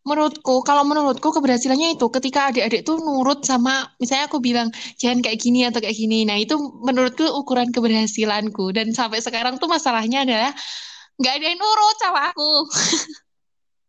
menurutku 0.06 0.62
kalau 0.62 0.86
menurutku 0.86 1.34
keberhasilannya 1.34 1.98
itu 1.98 2.06
ketika 2.14 2.54
adik-adik 2.54 2.86
tuh 2.86 3.02
nurut 3.02 3.42
sama 3.42 3.90
misalnya 3.98 4.30
aku 4.30 4.38
bilang 4.38 4.70
jangan 5.02 5.26
kayak 5.26 5.42
gini 5.42 5.66
atau 5.66 5.82
kayak 5.82 5.98
gini. 5.98 6.30
Nah 6.30 6.38
itu 6.38 6.56
menurutku 6.86 7.26
ukuran 7.26 7.74
keberhasilanku. 7.74 8.70
Dan 8.70 8.94
sampai 8.94 9.20
sekarang 9.20 9.58
tuh 9.58 9.66
masalahnya 9.66 10.22
adalah 10.22 10.54
nggak 11.18 11.34
ada 11.42 11.46
yang 11.50 11.58
nurut 11.58 11.98
sama 11.98 12.30
aku. 12.30 12.52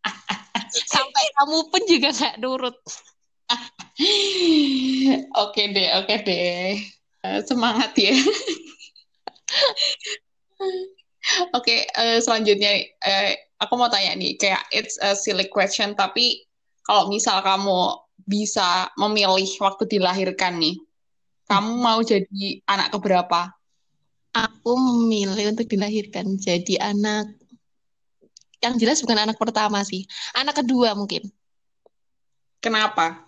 Sampai 0.67 1.25
kamu 1.41 1.73
pun 1.73 1.83
juga 1.89 2.13
nggak 2.13 2.37
nurut. 2.43 2.77
Oke 5.47 5.63
deh 5.73 5.89
oke 6.03 6.17
deh. 6.27 6.77
Uh, 7.25 7.41
semangat 7.47 7.97
ya 7.97 8.13
oke 11.55 11.75
uh, 11.97 12.19
selanjutnya 12.23 12.87
uh, 13.03 13.31
aku 13.61 13.73
mau 13.77 13.89
tanya 13.89 14.13
nih, 14.17 14.37
kayak 14.37 14.63
it's 14.73 15.01
a 15.01 15.17
silly 15.17 15.49
question, 15.49 15.97
tapi 15.97 16.45
kalau 16.85 17.09
misal 17.09 17.41
kamu 17.41 17.99
bisa 18.27 18.91
memilih 19.01 19.49
waktu 19.63 19.85
dilahirkan 19.89 20.61
nih, 20.61 20.77
kamu 21.49 21.73
mau 21.79 21.99
jadi 22.03 22.61
anak 22.69 22.93
keberapa? 22.95 23.51
Aku 24.37 24.77
memilih 24.77 25.57
untuk 25.57 25.65
dilahirkan 25.65 26.37
jadi 26.37 26.93
anak 26.93 27.33
yang 28.61 28.77
jelas 28.77 29.01
bukan 29.01 29.25
anak 29.25 29.37
pertama 29.41 29.81
sih, 29.85 30.05
anak 30.37 30.61
kedua 30.61 30.93
mungkin. 30.93 31.25
Kenapa? 32.61 33.25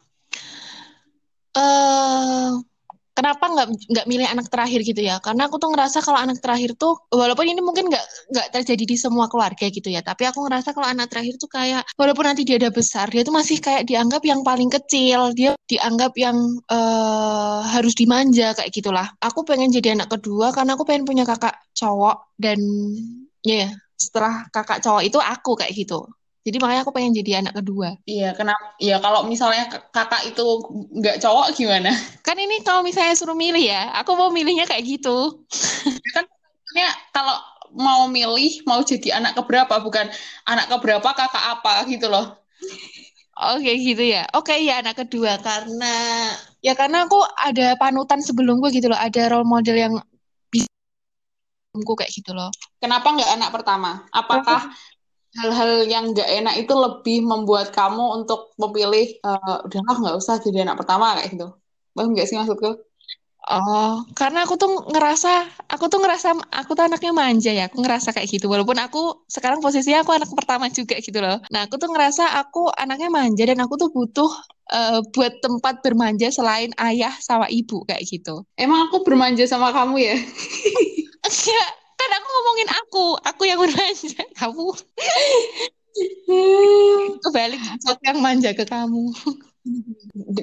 Eh 1.57 1.61
uh, 1.61 2.61
kenapa 3.19 3.45
nggak 3.51 3.69
nggak 3.91 4.07
milih 4.07 4.27
anak 4.31 4.47
terakhir 4.47 4.81
gitu 4.87 5.03
ya? 5.03 5.19
Karena 5.19 5.51
aku 5.51 5.59
tuh 5.59 5.75
ngerasa 5.75 5.99
kalau 6.07 6.23
anak 6.23 6.39
terakhir 6.39 6.79
tuh 6.79 6.95
walaupun 7.11 7.51
ini 7.51 7.59
mungkin 7.59 7.91
nggak 7.91 8.05
nggak 8.31 8.47
terjadi 8.55 8.85
di 8.87 8.97
semua 8.97 9.27
keluarga 9.27 9.67
gitu 9.67 9.91
ya 9.91 10.01
tapi 10.07 10.23
aku 10.31 10.47
ngerasa 10.47 10.71
kalau 10.77 10.87
anak 10.87 11.11
terakhir 11.11 11.35
tuh 11.43 11.51
kayak 11.51 11.83
walaupun 11.99 12.31
nanti 12.31 12.47
dia 12.47 12.57
udah 12.63 12.71
besar 12.71 13.11
dia 13.11 13.27
tuh 13.27 13.35
masih 13.35 13.59
kayak 13.59 13.83
dianggap 13.91 14.23
yang 14.23 14.41
paling 14.47 14.71
kecil 14.71 15.35
dia 15.35 15.59
dianggap 15.67 16.15
yang 16.15 16.39
uh, 16.71 17.61
harus 17.67 17.99
dimanja 17.99 18.55
kayak 18.55 18.71
gitulah. 18.71 19.07
Aku 19.19 19.43
pengen 19.43 19.75
jadi 19.75 19.99
anak 19.99 20.15
kedua 20.15 20.55
karena 20.55 20.79
aku 20.79 20.85
pengen 20.87 21.05
punya 21.09 21.25
kakak 21.27 21.59
cowok 21.75 22.39
dan 22.39 22.59
ya 23.43 23.67
yeah, 23.67 23.71
setelah 23.99 24.47
kakak 24.55 24.79
cowok 24.79 25.03
itu 25.03 25.19
aku 25.19 25.59
kayak 25.59 25.75
gitu 25.75 26.07
jadi 26.49 26.57
makanya 26.65 26.83
aku 26.89 26.93
pengen 26.97 27.13
jadi 27.13 27.45
anak 27.45 27.61
kedua. 27.61 28.01
Iya, 28.09 28.33
kenapa? 28.33 28.73
Iya, 28.81 28.97
kalau 29.05 29.29
misalnya 29.29 29.69
kakak 29.93 30.25
itu 30.25 30.45
nggak 30.97 31.21
cowok 31.21 31.53
gimana? 31.53 31.93
Kan 32.25 32.41
ini 32.41 32.65
kalau 32.65 32.81
misalnya 32.81 33.13
suruh 33.13 33.37
milih 33.37 33.61
ya, 33.61 33.93
aku 34.01 34.17
mau 34.17 34.33
milihnya 34.33 34.65
kayak 34.65 34.89
gitu. 34.89 35.45
kan 36.17 36.25
ya 36.73 36.89
kalau 37.13 37.37
mau 37.77 38.09
milih 38.09 38.65
mau 38.65 38.81
jadi 38.81 39.21
anak 39.21 39.37
keberapa 39.37 39.77
bukan 39.85 40.09
anak 40.49 40.73
keberapa 40.73 41.09
kakak 41.13 41.45
apa 41.61 41.85
gitu 41.93 42.09
loh. 42.09 42.41
Oke 43.39 43.71
gitu 43.79 44.03
ya. 44.03 44.27
Oke 44.35 44.57
ya 44.65 44.83
anak 44.83 45.05
kedua 45.05 45.39
karena 45.39 45.95
ya 46.65 46.75
karena 46.75 47.07
aku 47.07 47.23
ada 47.39 47.79
panutan 47.79 48.19
sebelum 48.19 48.59
gue 48.59 48.73
gitu 48.75 48.91
loh, 48.91 48.99
ada 48.99 49.31
role 49.31 49.47
model 49.47 49.77
yang 49.79 49.95
bisa 50.51 50.67
kayak 51.77 52.11
gitu 52.11 52.35
loh. 52.35 52.51
Kenapa 52.83 53.15
nggak 53.15 53.31
anak 53.39 53.51
pertama? 53.55 54.03
Apakah 54.11 54.67
hal-hal 55.39 55.71
yang 55.87 56.05
nggak 56.13 56.29
enak 56.29 56.55
itu 56.63 56.73
lebih 56.75 57.19
membuat 57.23 57.71
kamu 57.71 58.05
untuk 58.23 58.53
memilih 58.61 59.07
uh, 59.23 59.65
udahlah 59.67 59.97
nggak 60.03 60.17
usah 60.21 60.37
jadi 60.43 60.67
anak 60.67 60.77
pertama 60.81 61.17
kayak 61.19 61.29
gitu 61.35 61.47
paham 61.95 62.15
nggak 62.15 62.27
sih 62.29 62.37
maksudku 62.39 62.89
Oh, 63.49 64.05
karena 64.13 64.45
aku 64.45 64.61
tuh 64.61 64.69
ngerasa, 64.93 65.49
aku 65.73 65.89
tuh 65.89 66.05
ngerasa, 66.05 66.37
aku 66.53 66.77
tuh 66.77 66.85
anaknya 66.85 67.17
manja 67.17 67.49
ya, 67.49 67.65
aku 67.73 67.81
ngerasa 67.81 68.13
kayak 68.13 68.29
gitu. 68.29 68.45
Walaupun 68.45 68.77
aku 68.77 69.25
sekarang 69.25 69.65
posisinya 69.65 70.05
aku 70.05 70.13
anak 70.13 70.29
pertama 70.29 70.69
juga 70.69 71.01
gitu 71.01 71.17
loh. 71.25 71.41
Nah, 71.49 71.65
aku 71.65 71.81
tuh 71.81 71.89
ngerasa 71.89 72.37
aku 72.45 72.69
anaknya 72.77 73.09
manja 73.09 73.49
dan 73.49 73.57
aku 73.65 73.81
tuh 73.81 73.89
butuh 73.89 74.29
uh, 74.69 75.01
buat 75.17 75.41
tempat 75.41 75.81
bermanja 75.81 76.29
selain 76.29 76.77
ayah 76.77 77.17
sama 77.25 77.49
ibu 77.49 77.89
kayak 77.89 78.05
gitu. 78.05 78.45
Emang 78.61 78.93
aku 78.93 79.01
bermanja 79.01 79.49
sama 79.49 79.73
kamu 79.73 79.97
ya? 79.97 80.17
Enggak, 81.29 81.69
ngomongin 82.29 82.69
aku. 82.71 83.07
Aku 83.25 83.43
yang 83.49 83.61
manja 83.61 84.23
kamu. 84.37 84.69
Kebalik 87.25 87.59
aku 87.59 87.99
yang 88.05 88.21
manja 88.21 88.51
ke 88.55 88.65
kamu. 88.69 89.11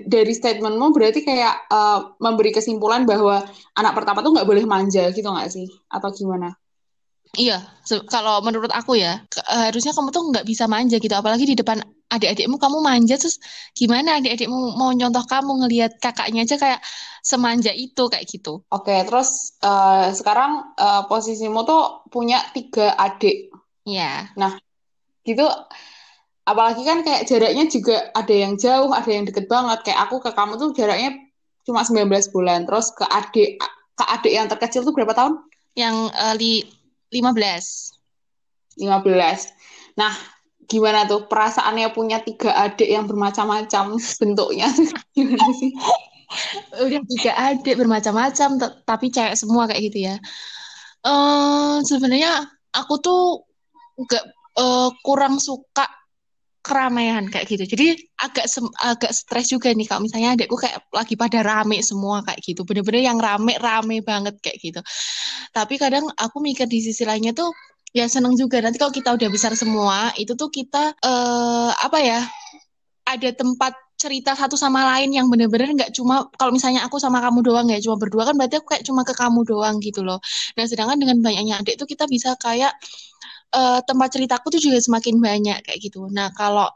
Dari 0.06 0.34
statementmu 0.36 0.94
berarti 0.94 1.26
kayak 1.26 1.72
uh, 1.72 2.14
memberi 2.22 2.54
kesimpulan 2.54 3.08
bahwa 3.08 3.42
anak 3.74 3.94
pertama 3.98 4.22
tuh 4.22 4.36
nggak 4.36 4.48
boleh 4.48 4.66
manja 4.68 5.10
gitu 5.10 5.26
nggak 5.26 5.50
sih? 5.50 5.68
Atau 5.90 6.14
gimana? 6.14 6.54
Iya, 7.36 7.68
kalau 8.08 8.40
menurut 8.40 8.72
aku 8.72 8.96
ya, 8.96 9.20
harusnya 9.44 9.92
kamu 9.92 10.16
tuh 10.16 10.24
nggak 10.32 10.48
bisa 10.48 10.72
manja 10.72 10.96
gitu, 11.04 11.12
apalagi 11.12 11.44
di 11.44 11.60
depan 11.60 11.84
adik-adikmu 12.10 12.62
kamu 12.62 12.86
manja 12.86 13.18
terus 13.18 13.42
gimana 13.74 14.22
adik-adikmu 14.22 14.78
mau 14.78 14.94
nyontoh 14.94 15.26
kamu 15.26 15.66
ngelihat 15.66 15.98
kakaknya 15.98 16.46
aja 16.46 16.56
kayak 16.56 16.82
semanja 17.26 17.74
itu 17.74 18.06
kayak 18.06 18.30
gitu. 18.30 18.62
Oke, 18.70 18.94
terus 19.10 19.58
uh, 19.66 20.14
sekarang 20.14 20.78
uh, 20.78 21.10
posisimu 21.10 21.66
tuh 21.66 22.06
punya 22.14 22.38
tiga 22.54 22.94
adik. 22.94 23.50
Iya. 23.82 24.30
Nah, 24.38 24.54
gitu 25.26 25.50
apalagi 26.46 26.86
kan 26.86 27.02
kayak 27.02 27.26
jaraknya 27.26 27.66
juga 27.66 28.14
ada 28.14 28.34
yang 28.34 28.54
jauh, 28.62 28.94
ada 28.94 29.10
yang 29.10 29.26
deket 29.26 29.50
banget. 29.50 29.82
Kayak 29.90 30.00
aku 30.06 30.22
ke 30.22 30.30
kamu 30.38 30.54
tuh 30.62 30.70
jaraknya 30.78 31.18
cuma 31.66 31.82
19 31.82 32.06
bulan. 32.30 32.70
Terus 32.70 32.94
ke 32.94 33.06
adik 33.10 33.58
ke 33.98 34.04
adik 34.06 34.34
yang 34.34 34.46
terkecil 34.46 34.86
tuh 34.86 34.94
berapa 34.94 35.18
tahun? 35.18 35.42
Yang 35.74 36.14
uh, 36.14 36.34
li 36.38 36.62
15. 37.10 38.86
15. 38.86 39.98
Nah, 39.98 40.14
gimana 40.66 41.06
tuh 41.06 41.30
perasaannya 41.30 41.90
punya 41.96 42.22
tiga 42.22 42.54
adik 42.54 42.90
yang 42.90 43.06
bermacam-macam 43.06 43.98
bentuknya? 43.98 44.68
gimana 45.16 45.50
sih? 45.58 45.72
Udah 46.82 47.02
tiga 47.16 47.32
adik 47.54 47.76
bermacam-macam, 47.78 48.50
tapi 48.84 49.06
cewek 49.14 49.36
semua 49.38 49.70
kayak 49.70 49.82
gitu 49.92 50.00
ya. 50.12 50.16
Uh, 51.06 51.80
Sebenarnya 51.86 52.50
aku 52.74 52.98
tuh 53.00 53.46
nggak 53.96 54.26
uh, 54.60 54.90
kurang 55.06 55.40
suka 55.40 55.88
keramaian 56.66 57.30
kayak 57.30 57.46
gitu. 57.46 57.64
Jadi 57.70 57.94
agak 58.18 58.50
agak 58.82 59.14
stres 59.14 59.54
juga 59.54 59.70
nih 59.70 59.86
kalau 59.86 60.02
misalnya 60.02 60.34
adekku 60.34 60.58
kayak 60.58 60.82
lagi 60.90 61.14
pada 61.14 61.46
rame 61.46 61.78
semua 61.86 62.26
kayak 62.26 62.42
gitu. 62.42 62.66
Bener-bener 62.66 63.06
yang 63.06 63.22
rame 63.22 63.54
rame 63.62 64.02
banget 64.02 64.42
kayak 64.42 64.58
gitu. 64.58 64.82
Tapi 65.54 65.78
kadang 65.78 66.10
aku 66.18 66.42
mikir 66.42 66.66
di 66.66 66.82
sisi 66.82 67.06
lainnya 67.06 67.38
tuh 67.38 67.54
ya 67.96 68.06
seneng 68.12 68.36
juga 68.36 68.60
nanti 68.60 68.76
kalau 68.76 68.92
kita 68.92 69.16
udah 69.16 69.30
besar 69.32 69.56
semua 69.56 70.12
itu 70.20 70.36
tuh 70.36 70.52
kita 70.52 70.92
uh, 71.00 71.72
apa 71.80 72.00
ya 72.04 72.20
ada 73.08 73.30
tempat 73.32 73.72
cerita 73.96 74.36
satu 74.36 74.60
sama 74.60 74.84
lain 74.84 75.16
yang 75.16 75.32
bener-bener 75.32 75.72
nggak 75.72 75.96
cuma 75.96 76.28
kalau 76.36 76.52
misalnya 76.52 76.84
aku 76.84 77.00
sama 77.00 77.24
kamu 77.24 77.40
doang 77.48 77.72
ya 77.72 77.80
cuma 77.80 77.96
berdua 77.96 78.28
kan 78.28 78.36
berarti 78.36 78.60
aku 78.60 78.76
kayak 78.76 78.84
cuma 78.84 79.08
ke 79.08 79.16
kamu 79.16 79.48
doang 79.48 79.80
gitu 79.80 80.04
loh. 80.04 80.20
Nah 80.60 80.68
sedangkan 80.68 81.00
dengan 81.00 81.24
banyaknya 81.24 81.64
adik 81.64 81.80
tuh 81.80 81.88
kita 81.88 82.04
bisa 82.12 82.36
kayak 82.36 82.76
uh, 83.56 83.80
tempat 83.88 84.12
ceritaku 84.12 84.52
tuh 84.52 84.60
juga 84.60 84.78
semakin 84.84 85.16
banyak 85.24 85.58
kayak 85.64 85.80
gitu. 85.80 86.12
Nah 86.12 86.36
kalau 86.36 86.68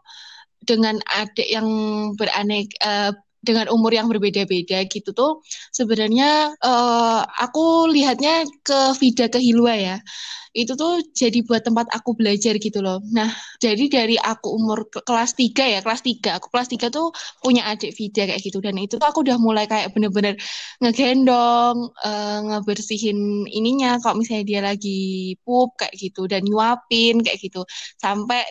dengan 0.64 0.96
adik 1.04 1.48
yang 1.52 1.68
beraneka 2.16 2.76
uh, 2.80 3.12
dengan 3.40 3.72
umur 3.72 3.96
yang 3.96 4.08
berbeda-beda 4.12 4.84
gitu 4.88 5.16
tuh 5.16 5.40
sebenarnya 5.72 6.54
uh, 6.60 7.24
aku 7.40 7.88
lihatnya 7.88 8.44
ke 8.64 8.80
Vida 9.00 9.32
ke 9.32 9.40
Hilwa 9.40 9.74
ya 9.76 9.98
itu 10.58 10.74
tuh 10.74 11.06
jadi 11.14 11.46
buat 11.46 11.62
tempat 11.62 11.94
aku 11.94 12.18
belajar 12.18 12.58
gitu 12.58 12.82
loh. 12.82 12.98
Nah, 13.14 13.30
jadi 13.62 13.86
dari 13.86 14.16
aku 14.18 14.50
umur 14.58 14.90
ke 14.90 15.06
kelas 15.06 15.38
3 15.38 15.66
ya, 15.70 15.80
kelas 15.86 16.02
3. 16.02 16.42
Aku 16.42 16.50
kelas 16.50 16.70
3 16.74 16.90
tuh 16.90 17.14
punya 17.46 17.70
adik 17.70 17.94
Vida 17.94 18.26
kayak 18.26 18.42
gitu. 18.42 18.58
Dan 18.58 18.82
itu 18.82 18.98
tuh 18.98 19.06
aku 19.06 19.22
udah 19.22 19.38
mulai 19.38 19.70
kayak 19.70 19.94
bener-bener 19.94 20.34
ngegendong, 20.82 21.94
uh, 22.02 22.40
ngebersihin 22.50 23.46
ininya 23.46 24.02
kalau 24.02 24.18
misalnya 24.22 24.46
dia 24.50 24.62
lagi 24.66 25.38
pup 25.46 25.78
kayak 25.78 25.94
gitu. 26.02 26.26
Dan 26.26 26.42
nyuapin 26.50 27.22
kayak 27.22 27.38
gitu. 27.46 27.62
Sampai 28.02 28.42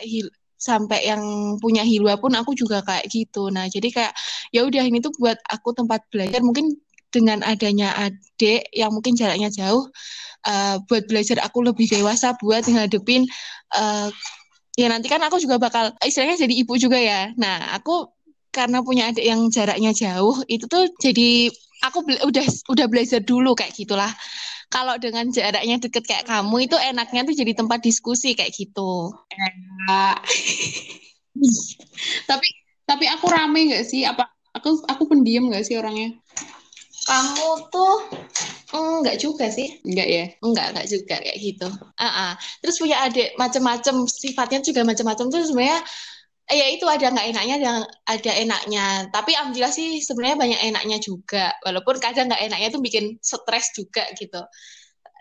sampai 0.59 1.07
yang 1.07 1.55
punya 1.63 1.81
hilwa 1.87 2.19
pun 2.19 2.35
aku 2.35 2.51
juga 2.51 2.83
kayak 2.83 3.07
gitu. 3.07 3.47
Nah, 3.47 3.71
jadi 3.71 3.87
kayak 3.89 4.13
ya 4.51 4.67
udah 4.67 4.83
ini 4.83 4.99
tuh 4.99 5.15
buat 5.15 5.39
aku 5.47 5.71
tempat 5.71 6.03
belajar 6.11 6.43
mungkin 6.43 6.75
dengan 7.09 7.41
adanya 7.41 7.95
adik 7.97 8.69
yang 8.75 8.93
mungkin 8.93 9.17
jaraknya 9.17 9.49
jauh 9.49 9.89
uh, 10.45 10.75
buat 10.85 11.09
belajar 11.09 11.41
aku 11.41 11.65
lebih 11.65 11.89
dewasa 11.89 12.37
buat 12.37 12.69
ngadepin 12.69 13.25
uh, 13.73 14.13
ya 14.77 14.87
nanti 14.93 15.09
kan 15.09 15.17
aku 15.25 15.41
juga 15.41 15.57
bakal 15.57 15.89
istilahnya 16.05 16.37
jadi 16.37 16.53
ibu 16.53 16.73
juga 16.77 16.99
ya. 16.99 17.33
Nah, 17.39 17.73
aku 17.73 18.11
karena 18.53 18.81
punya 18.81 19.09
adik 19.13 19.25
yang 19.25 19.41
jaraknya 19.49 19.93
jauh 19.93 20.35
itu 20.49 20.65
tuh 20.65 20.89
jadi 21.01 21.49
aku 21.85 22.03
udah 22.27 22.45
udah 22.67 22.85
belajar 22.91 23.23
dulu 23.23 23.55
kayak 23.55 23.71
gitulah 23.77 24.09
kalau 24.69 24.95
dengan 25.01 25.25
jaraknya 25.33 25.81
deket 25.81 26.05
kayak 26.05 26.29
kamu 26.29 26.69
itu 26.69 26.77
enaknya 26.77 27.25
tuh 27.25 27.35
jadi 27.35 27.57
tempat 27.57 27.81
diskusi 27.81 28.37
kayak 28.37 28.53
gitu. 28.53 29.09
Enak. 29.33 30.21
tapi 32.29 32.47
tapi 32.85 33.05
aku 33.09 33.25
rame 33.33 33.73
nggak 33.73 33.85
sih? 33.85 34.05
Apa 34.05 34.29
aku 34.53 34.85
aku 34.85 35.09
pendiam 35.09 35.49
nggak 35.49 35.65
sih 35.65 35.75
orangnya? 35.75 36.13
Kamu 37.09 37.73
tuh 37.73 37.95
enggak 38.77 39.17
juga 39.17 39.49
sih. 39.49 39.81
Enggak 39.81 40.07
ya? 40.07 40.25
Enggak, 40.45 40.65
enggak 40.77 40.87
juga 40.93 41.15
kayak 41.17 41.37
gitu. 41.41 41.67
Uh 41.73 42.05
-uh. 42.05 42.31
Terus 42.61 42.77
punya 42.77 43.01
adik 43.09 43.33
macam-macam 43.41 44.05
sifatnya 44.05 44.61
juga 44.61 44.85
macam-macam 44.85 45.25
tuh 45.33 45.41
sebenarnya 45.49 45.81
ya 46.49 46.65
itu 46.73 46.85
ada 46.89 47.13
nggak 47.13 47.27
enaknya 47.31 47.55
ada 47.61 47.71
ada 48.09 48.31
enaknya. 48.33 48.85
Tapi 49.13 49.31
alhamdulillah 49.37 49.73
sih 49.73 50.01
sebenarnya 50.01 50.37
banyak 50.37 50.59
enaknya 50.73 50.97
juga. 50.97 51.53
Walaupun 51.61 52.01
kadang 52.01 52.29
nggak 52.29 52.41
enaknya 52.49 52.67
tuh 52.73 52.81
bikin 52.81 53.21
stres 53.21 53.71
juga 53.77 54.03
gitu. 54.17 54.41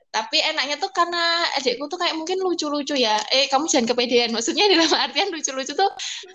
Tapi 0.09 0.41
enaknya 0.41 0.81
tuh 0.81 0.89
karena 0.89 1.45
adikku 1.61 1.85
tuh 1.85 2.01
kayak 2.01 2.17
mungkin 2.17 2.41
lucu-lucu 2.41 2.97
ya. 2.97 3.21
Eh 3.29 3.45
kamu 3.53 3.69
jangan 3.69 3.93
kepedean. 3.93 4.33
Maksudnya 4.33 4.65
dalam 4.73 4.89
artian 4.97 5.29
lucu-lucu 5.29 5.73
tuh 5.77 5.91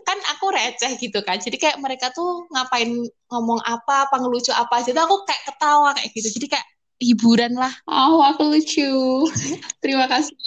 kan 0.06 0.18
aku 0.38 0.46
receh 0.54 0.94
gitu 1.02 1.20
kan. 1.26 1.42
Jadi 1.42 1.58
kayak 1.58 1.82
mereka 1.82 2.14
tuh 2.14 2.46
ngapain 2.54 2.94
ngomong 3.34 3.60
apa 3.66 4.08
apa 4.10 4.16
ngelucu 4.22 4.54
apa 4.54 4.86
aja 4.86 4.94
tuh 4.94 5.04
aku 5.04 5.18
kayak 5.26 5.44
ketawa 5.50 5.90
kayak 5.98 6.10
gitu. 6.14 6.30
Jadi 6.38 6.48
kayak 6.54 6.68
hiburan 7.02 7.58
lah. 7.58 7.74
Oh 7.90 8.22
aku 8.22 8.54
lucu. 8.54 9.26
Terima 9.82 10.06
kasih. 10.06 10.38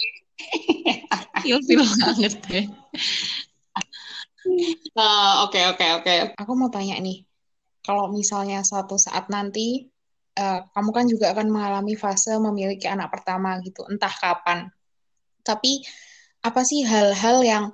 Feel 1.43 1.59
banget. 1.67 2.35
deh 2.47 2.67
Eh, 3.37 3.46
oke 5.47 5.61
oke 5.77 5.87
oke. 6.03 6.15
Aku 6.41 6.53
mau 6.59 6.71
tanya 6.73 6.99
nih, 6.99 7.23
kalau 7.87 8.11
misalnya 8.11 8.67
suatu 8.67 8.99
saat 8.99 9.31
nanti 9.31 9.87
uh, 10.39 10.67
kamu 10.75 10.91
kan 10.91 11.05
juga 11.07 11.33
akan 11.33 11.47
mengalami 11.53 11.95
fase 11.95 12.35
memiliki 12.37 12.91
anak 12.91 13.15
pertama 13.15 13.63
gitu, 13.63 13.87
entah 13.87 14.11
kapan. 14.11 14.69
Tapi 15.47 15.87
apa 16.43 16.61
sih 16.67 16.83
hal-hal 16.83 17.43
yang 17.47 17.65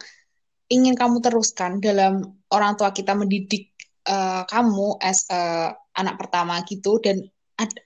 ingin 0.73 0.97
kamu 0.97 1.21
teruskan 1.21 1.81
dalam 1.81 2.41
orang 2.49 2.77
tua 2.77 2.93
kita 2.93 3.13
mendidik 3.13 3.73
uh, 4.09 4.45
kamu 4.49 4.97
as 5.01 5.29
uh, 5.29 5.73
anak 5.97 6.17
pertama 6.17 6.61
gitu 6.65 6.97
dan 7.01 7.21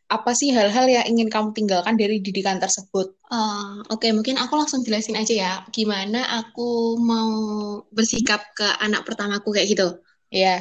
apa 0.07 0.31
sih 0.33 0.55
hal-hal 0.55 0.87
yang 0.87 1.05
ingin 1.07 1.29
kamu 1.29 1.51
tinggalkan 1.57 1.95
dari 1.99 2.23
didikan 2.23 2.61
tersebut? 2.63 3.17
Uh, 3.27 3.83
Oke, 3.91 4.07
okay, 4.07 4.11
mungkin 4.15 4.39
aku 4.39 4.55
langsung 4.55 4.87
jelasin 4.87 5.19
aja 5.19 5.35
ya, 5.35 5.53
gimana 5.75 6.23
aku 6.45 7.01
mau 7.01 7.33
bersikap 7.91 8.43
ke 8.55 8.67
anak 8.83 9.03
pertamaku 9.03 9.57
kayak 9.57 9.69
gitu. 9.73 9.89
Iya. 10.31 10.61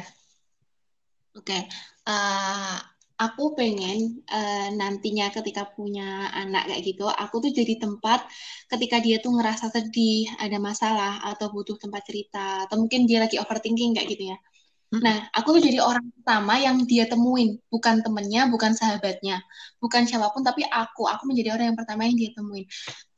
Oke, 1.36 1.52
okay. 1.52 1.62
uh, 2.08 2.80
aku 3.20 3.52
pengen 3.52 4.24
uh, 4.32 4.72
nantinya 4.72 5.28
ketika 5.28 5.68
punya 5.68 6.32
anak 6.32 6.72
kayak 6.72 6.82
gitu, 6.84 7.04
aku 7.04 7.44
tuh 7.44 7.52
jadi 7.52 7.76
tempat 7.76 8.24
ketika 8.72 9.04
dia 9.04 9.20
tuh 9.20 9.36
ngerasa 9.36 9.68
sedih, 9.68 10.32
ada 10.40 10.56
masalah 10.56 11.20
atau 11.28 11.52
butuh 11.52 11.76
tempat 11.76 12.08
cerita, 12.08 12.64
atau 12.64 12.80
mungkin 12.80 13.04
dia 13.04 13.20
lagi 13.20 13.36
overthinking 13.36 13.92
kayak 13.96 14.08
gitu 14.16 14.32
ya 14.32 14.38
Nah, 14.86 15.26
aku 15.34 15.58
tuh 15.58 15.62
jadi 15.66 15.82
orang 15.82 16.06
pertama 16.14 16.62
yang 16.62 16.78
dia 16.86 17.10
temuin, 17.10 17.58
bukan 17.66 18.06
temennya, 18.06 18.46
bukan 18.46 18.70
sahabatnya, 18.70 19.42
bukan 19.82 20.06
siapa 20.06 20.30
pun, 20.30 20.46
tapi 20.46 20.62
aku. 20.62 21.10
Aku 21.10 21.26
menjadi 21.26 21.58
orang 21.58 21.74
yang 21.74 21.78
pertama 21.78 22.06
yang 22.06 22.14
dia 22.14 22.30
temuin. 22.32 22.64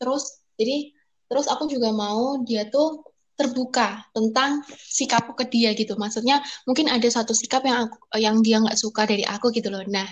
Terus, 0.00 0.40
jadi, 0.56 0.96
terus 1.28 1.44
aku 1.44 1.68
juga 1.68 1.92
mau 1.92 2.40
dia 2.40 2.64
tuh 2.72 3.04
terbuka 3.38 4.02
tentang 4.10 4.64
sikapku 4.66 5.36
ke 5.38 5.46
dia 5.46 5.70
gitu. 5.76 5.94
Maksudnya 5.94 6.42
mungkin 6.66 6.90
ada 6.90 7.06
satu 7.06 7.30
sikap 7.36 7.62
yang 7.62 7.86
aku, 7.86 7.96
yang 8.18 8.36
dia 8.42 8.58
nggak 8.58 8.74
suka 8.74 9.06
dari 9.06 9.22
aku 9.22 9.54
gitu 9.54 9.70
loh. 9.70 9.84
Nah, 9.86 10.08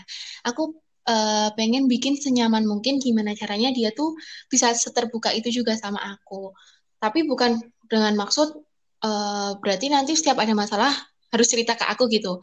aku 0.47 0.79
uh, 1.11 1.49
pengen 1.59 1.90
bikin 1.90 2.14
senyaman 2.14 2.62
mungkin 2.62 3.03
gimana 3.03 3.35
caranya 3.35 3.75
dia 3.75 3.90
tuh 3.90 4.14
bisa 4.47 4.71
seterbuka 4.77 5.35
itu 5.35 5.51
juga 5.51 5.75
sama 5.75 5.99
aku. 6.05 6.55
Tapi 7.03 7.27
bukan 7.27 7.59
dengan 7.90 8.14
maksud 8.14 8.62
uh, 9.03 9.59
berarti 9.59 9.90
nanti 9.90 10.14
setiap 10.14 10.38
ada 10.38 10.55
masalah 10.55 10.95
harus 11.37 11.49
cerita 11.49 11.77
ke 11.77 11.85
aku 11.85 12.09
gitu. 12.09 12.40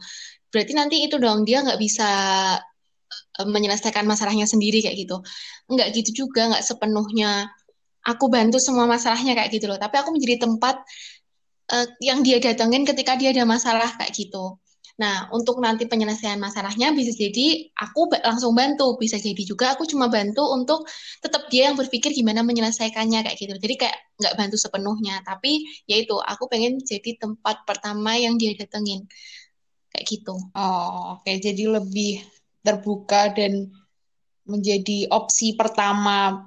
Berarti 0.48 0.72
nanti 0.72 0.96
itu 1.02 1.18
dong 1.18 1.42
dia 1.42 1.60
nggak 1.66 1.78
bisa 1.82 2.08
uh, 3.42 3.46
menyelesaikan 3.46 4.06
masalahnya 4.06 4.46
sendiri 4.46 4.80
kayak 4.80 4.96
gitu. 4.96 5.20
Nggak 5.68 5.88
gitu 5.98 6.26
juga 6.26 6.54
nggak 6.54 6.64
sepenuhnya 6.64 7.50
aku 8.06 8.30
bantu 8.30 8.62
semua 8.62 8.86
masalahnya 8.86 9.34
kayak 9.34 9.50
gitu 9.50 9.66
loh. 9.66 9.76
Tapi 9.76 9.94
aku 9.98 10.14
menjadi 10.14 10.46
tempat 10.46 10.80
uh, 11.74 11.86
yang 11.98 12.22
dia 12.22 12.38
datengin 12.38 12.86
ketika 12.86 13.18
dia 13.18 13.34
ada 13.34 13.44
masalah 13.44 13.90
kayak 13.98 14.14
gitu 14.14 14.56
Nah, 14.94 15.26
untuk 15.34 15.58
nanti 15.58 15.90
penyelesaian 15.90 16.38
masalahnya 16.38 16.94
bisa 16.94 17.10
jadi 17.10 17.66
aku 17.74 18.14
langsung 18.22 18.54
bantu, 18.54 18.94
bisa 18.94 19.18
jadi 19.18 19.42
juga 19.42 19.74
aku 19.74 19.90
cuma 19.90 20.06
bantu 20.06 20.46
untuk 20.54 20.86
tetap 21.18 21.50
dia 21.50 21.70
yang 21.70 21.74
berpikir 21.74 22.14
gimana 22.14 22.46
menyelesaikannya 22.46 23.26
kayak 23.26 23.34
gitu. 23.34 23.58
Jadi 23.58 23.74
kayak 23.74 23.96
nggak 24.22 24.34
bantu 24.38 24.54
sepenuhnya, 24.54 25.18
tapi 25.26 25.66
yaitu 25.90 26.14
aku 26.22 26.46
pengen 26.46 26.78
jadi 26.78 27.18
tempat 27.18 27.66
pertama 27.66 28.14
yang 28.14 28.38
dia 28.38 28.54
datengin 28.54 29.10
kayak 29.90 30.06
gitu. 30.06 30.38
Oh, 30.54 31.18
oke. 31.18 31.26
Okay. 31.26 31.42
Jadi 31.42 31.66
lebih 31.66 32.22
terbuka 32.62 33.34
dan 33.34 33.74
menjadi 34.46 35.10
opsi 35.10 35.58
pertama 35.58 36.46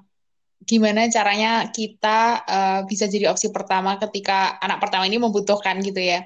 gimana 0.64 1.08
caranya 1.12 1.68
kita 1.70 2.44
uh, 2.44 2.82
bisa 2.88 3.08
jadi 3.08 3.32
opsi 3.32 3.52
pertama 3.52 3.96
ketika 4.02 4.56
anak 4.60 4.80
pertama 4.80 5.04
ini 5.04 5.20
membutuhkan 5.20 5.84
gitu 5.84 6.00
ya. 6.00 6.24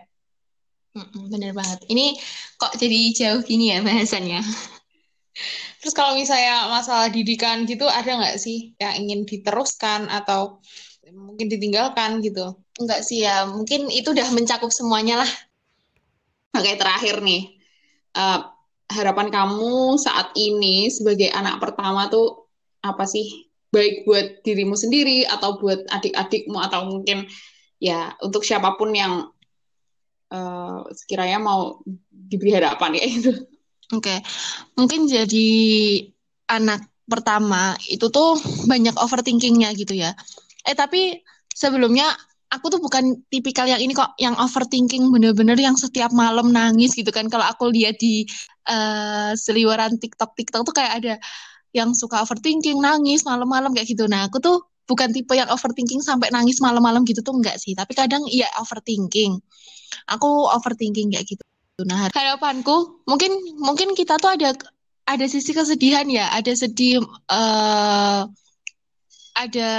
Bener 1.31 1.55
banget. 1.55 1.79
Ini 1.87 2.19
kok 2.59 2.75
jadi 2.75 2.99
jauh 3.15 3.41
gini 3.47 3.71
ya 3.71 3.79
bahasannya? 3.79 4.43
Terus 5.79 5.95
kalau 5.95 6.19
misalnya 6.19 6.67
masalah 6.67 7.07
didikan 7.07 7.63
gitu, 7.63 7.87
ada 7.87 8.19
nggak 8.19 8.37
sih 8.37 8.75
yang 8.75 9.07
ingin 9.07 9.23
diteruskan 9.23 10.11
atau 10.11 10.59
mungkin 11.15 11.47
ditinggalkan 11.47 12.19
gitu? 12.19 12.59
Enggak 12.77 13.07
sih 13.07 13.23
ya, 13.23 13.47
mungkin 13.47 13.87
itu 13.87 14.11
udah 14.11 14.27
mencakup 14.35 14.69
semuanya 14.69 15.23
lah. 15.23 15.31
Oke, 16.59 16.75
terakhir 16.75 17.23
nih. 17.23 17.55
Uh, 18.11 18.43
harapan 18.91 19.31
kamu 19.31 19.95
saat 19.95 20.35
ini 20.35 20.91
sebagai 20.91 21.31
anak 21.31 21.63
pertama 21.63 22.11
tuh 22.11 22.51
apa 22.83 23.07
sih? 23.07 23.47
Baik 23.71 24.03
buat 24.03 24.43
dirimu 24.43 24.75
sendiri 24.75 25.23
atau 25.23 25.55
buat 25.55 25.87
adik-adikmu 25.87 26.59
atau 26.59 26.91
mungkin 26.91 27.23
ya 27.79 28.11
untuk 28.19 28.43
siapa 28.43 28.75
pun 28.75 28.91
yang 28.91 29.31
uh, 30.31 30.87
sekiranya 30.95 31.37
mau 31.37 31.83
diberi 32.09 32.55
harapan 32.55 32.97
ya 32.97 33.05
itu. 33.05 33.31
Oke, 33.91 34.07
okay. 34.07 34.19
mungkin 34.79 35.03
jadi 35.03 35.49
anak 36.47 36.87
pertama 37.03 37.75
itu 37.91 38.07
tuh 38.07 38.39
banyak 38.71 38.95
overthinkingnya 38.95 39.75
gitu 39.75 39.99
ya. 39.99 40.15
Eh 40.63 40.71
tapi 40.71 41.19
sebelumnya 41.51 42.07
aku 42.47 42.71
tuh 42.71 42.79
bukan 42.79 43.19
tipikal 43.27 43.67
yang 43.67 43.83
ini 43.83 43.91
kok 43.91 44.15
yang 44.15 44.35
overthinking 44.39 45.11
bener-bener 45.11 45.59
yang 45.59 45.75
setiap 45.75 46.15
malam 46.15 46.55
nangis 46.55 46.95
gitu 46.95 47.11
kan. 47.11 47.27
Kalau 47.27 47.43
aku 47.43 47.67
lihat 47.67 47.99
di 47.99 48.23
uh, 48.71 49.35
seliweran 49.35 49.99
TikTok 49.99 50.39
TikTok 50.39 50.63
tuh 50.63 50.75
kayak 50.75 50.93
ada 51.03 51.13
yang 51.75 51.91
suka 51.91 52.23
overthinking 52.23 52.79
nangis 52.79 53.27
malam-malam 53.27 53.75
kayak 53.75 53.91
gitu. 53.91 54.07
Nah 54.07 54.31
aku 54.31 54.39
tuh 54.39 54.71
bukan 54.91 55.09
tipe 55.15 55.31
yang 55.31 55.47
overthinking 55.47 56.03
sampai 56.03 56.27
nangis 56.35 56.59
malam-malam 56.59 57.07
gitu 57.07 57.23
tuh 57.23 57.31
enggak 57.31 57.55
sih 57.55 57.71
tapi 57.71 57.95
kadang 57.95 58.27
iya 58.27 58.51
overthinking 58.59 59.39
aku 60.11 60.51
overthinking 60.51 61.15
kayak 61.15 61.25
gitu. 61.25 61.43
Nah 61.87 62.11
harapanku 62.11 63.01
mungkin 63.07 63.31
mungkin 63.57 63.95
kita 63.97 64.19
tuh 64.21 64.37
ada 64.37 64.53
ada 65.07 65.25
sisi 65.25 65.55
kesedihan 65.55 66.05
ya 66.11 66.29
ada 66.29 66.51
sedih 66.53 67.01
uh, 67.31 68.27
ada 69.33 69.71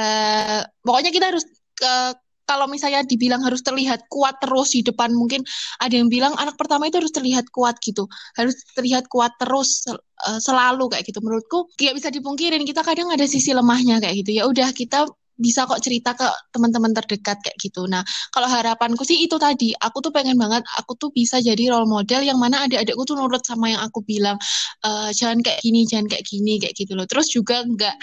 pokoknya 0.83 1.11
kita 1.15 1.31
harus 1.31 1.45
uh, 1.85 2.17
kalau 2.43 2.67
misalnya 2.67 3.07
dibilang 3.07 3.41
harus 3.47 3.63
terlihat 3.63 4.11
kuat 4.11 4.37
terus 4.43 4.75
di 4.75 4.83
depan 4.83 5.15
mungkin 5.15 5.47
ada 5.79 5.95
yang 5.95 6.11
bilang 6.11 6.35
anak 6.37 6.59
pertama 6.59 6.91
itu 6.91 6.99
harus 6.99 7.15
terlihat 7.15 7.47
kuat 7.55 7.79
gitu 7.79 8.11
harus 8.35 8.59
terlihat 8.75 9.07
kuat 9.07 9.31
terus 9.39 9.87
uh, 10.27 10.41
selalu 10.43 10.91
kayak 10.91 11.07
gitu. 11.07 11.23
Menurutku 11.23 11.71
nggak 11.79 11.95
bisa 11.97 12.09
dipungkirin 12.11 12.63
kita 12.67 12.83
kadang 12.83 13.11
ada 13.15 13.25
sisi 13.27 13.55
lemahnya 13.55 14.03
kayak 14.03 14.27
gitu. 14.27 14.43
Ya 14.43 14.45
udah 14.51 14.69
kita 14.75 15.07
bisa 15.43 15.67
kok 15.67 15.83
cerita 15.83 16.15
ke 16.15 16.25
teman-teman 16.55 16.95
terdekat 16.95 17.43
kayak 17.43 17.59
gitu. 17.59 17.91
Nah, 17.91 18.07
kalau 18.31 18.47
harapanku 18.47 19.03
sih 19.03 19.27
itu 19.27 19.35
tadi, 19.43 19.75
aku 19.75 19.99
tuh 19.99 20.15
pengen 20.15 20.39
banget 20.39 20.63
aku 20.79 20.95
tuh 20.95 21.11
bisa 21.11 21.43
jadi 21.43 21.75
role 21.75 21.91
model 21.91 22.23
yang 22.23 22.39
mana 22.39 22.65
adik-adikku 22.65 23.03
tuh 23.03 23.19
nurut 23.19 23.43
sama 23.43 23.75
yang 23.75 23.83
aku 23.83 24.01
bilang, 24.07 24.39
e, 24.87 25.11
jangan 25.11 25.43
kayak 25.43 25.59
gini, 25.61 25.83
jangan 25.85 26.07
kayak 26.07 26.25
gini, 26.25 26.63
kayak 26.63 26.75
gitu 26.79 26.95
loh. 26.95 27.07
Terus 27.11 27.27
juga 27.35 27.67
enggak 27.67 27.97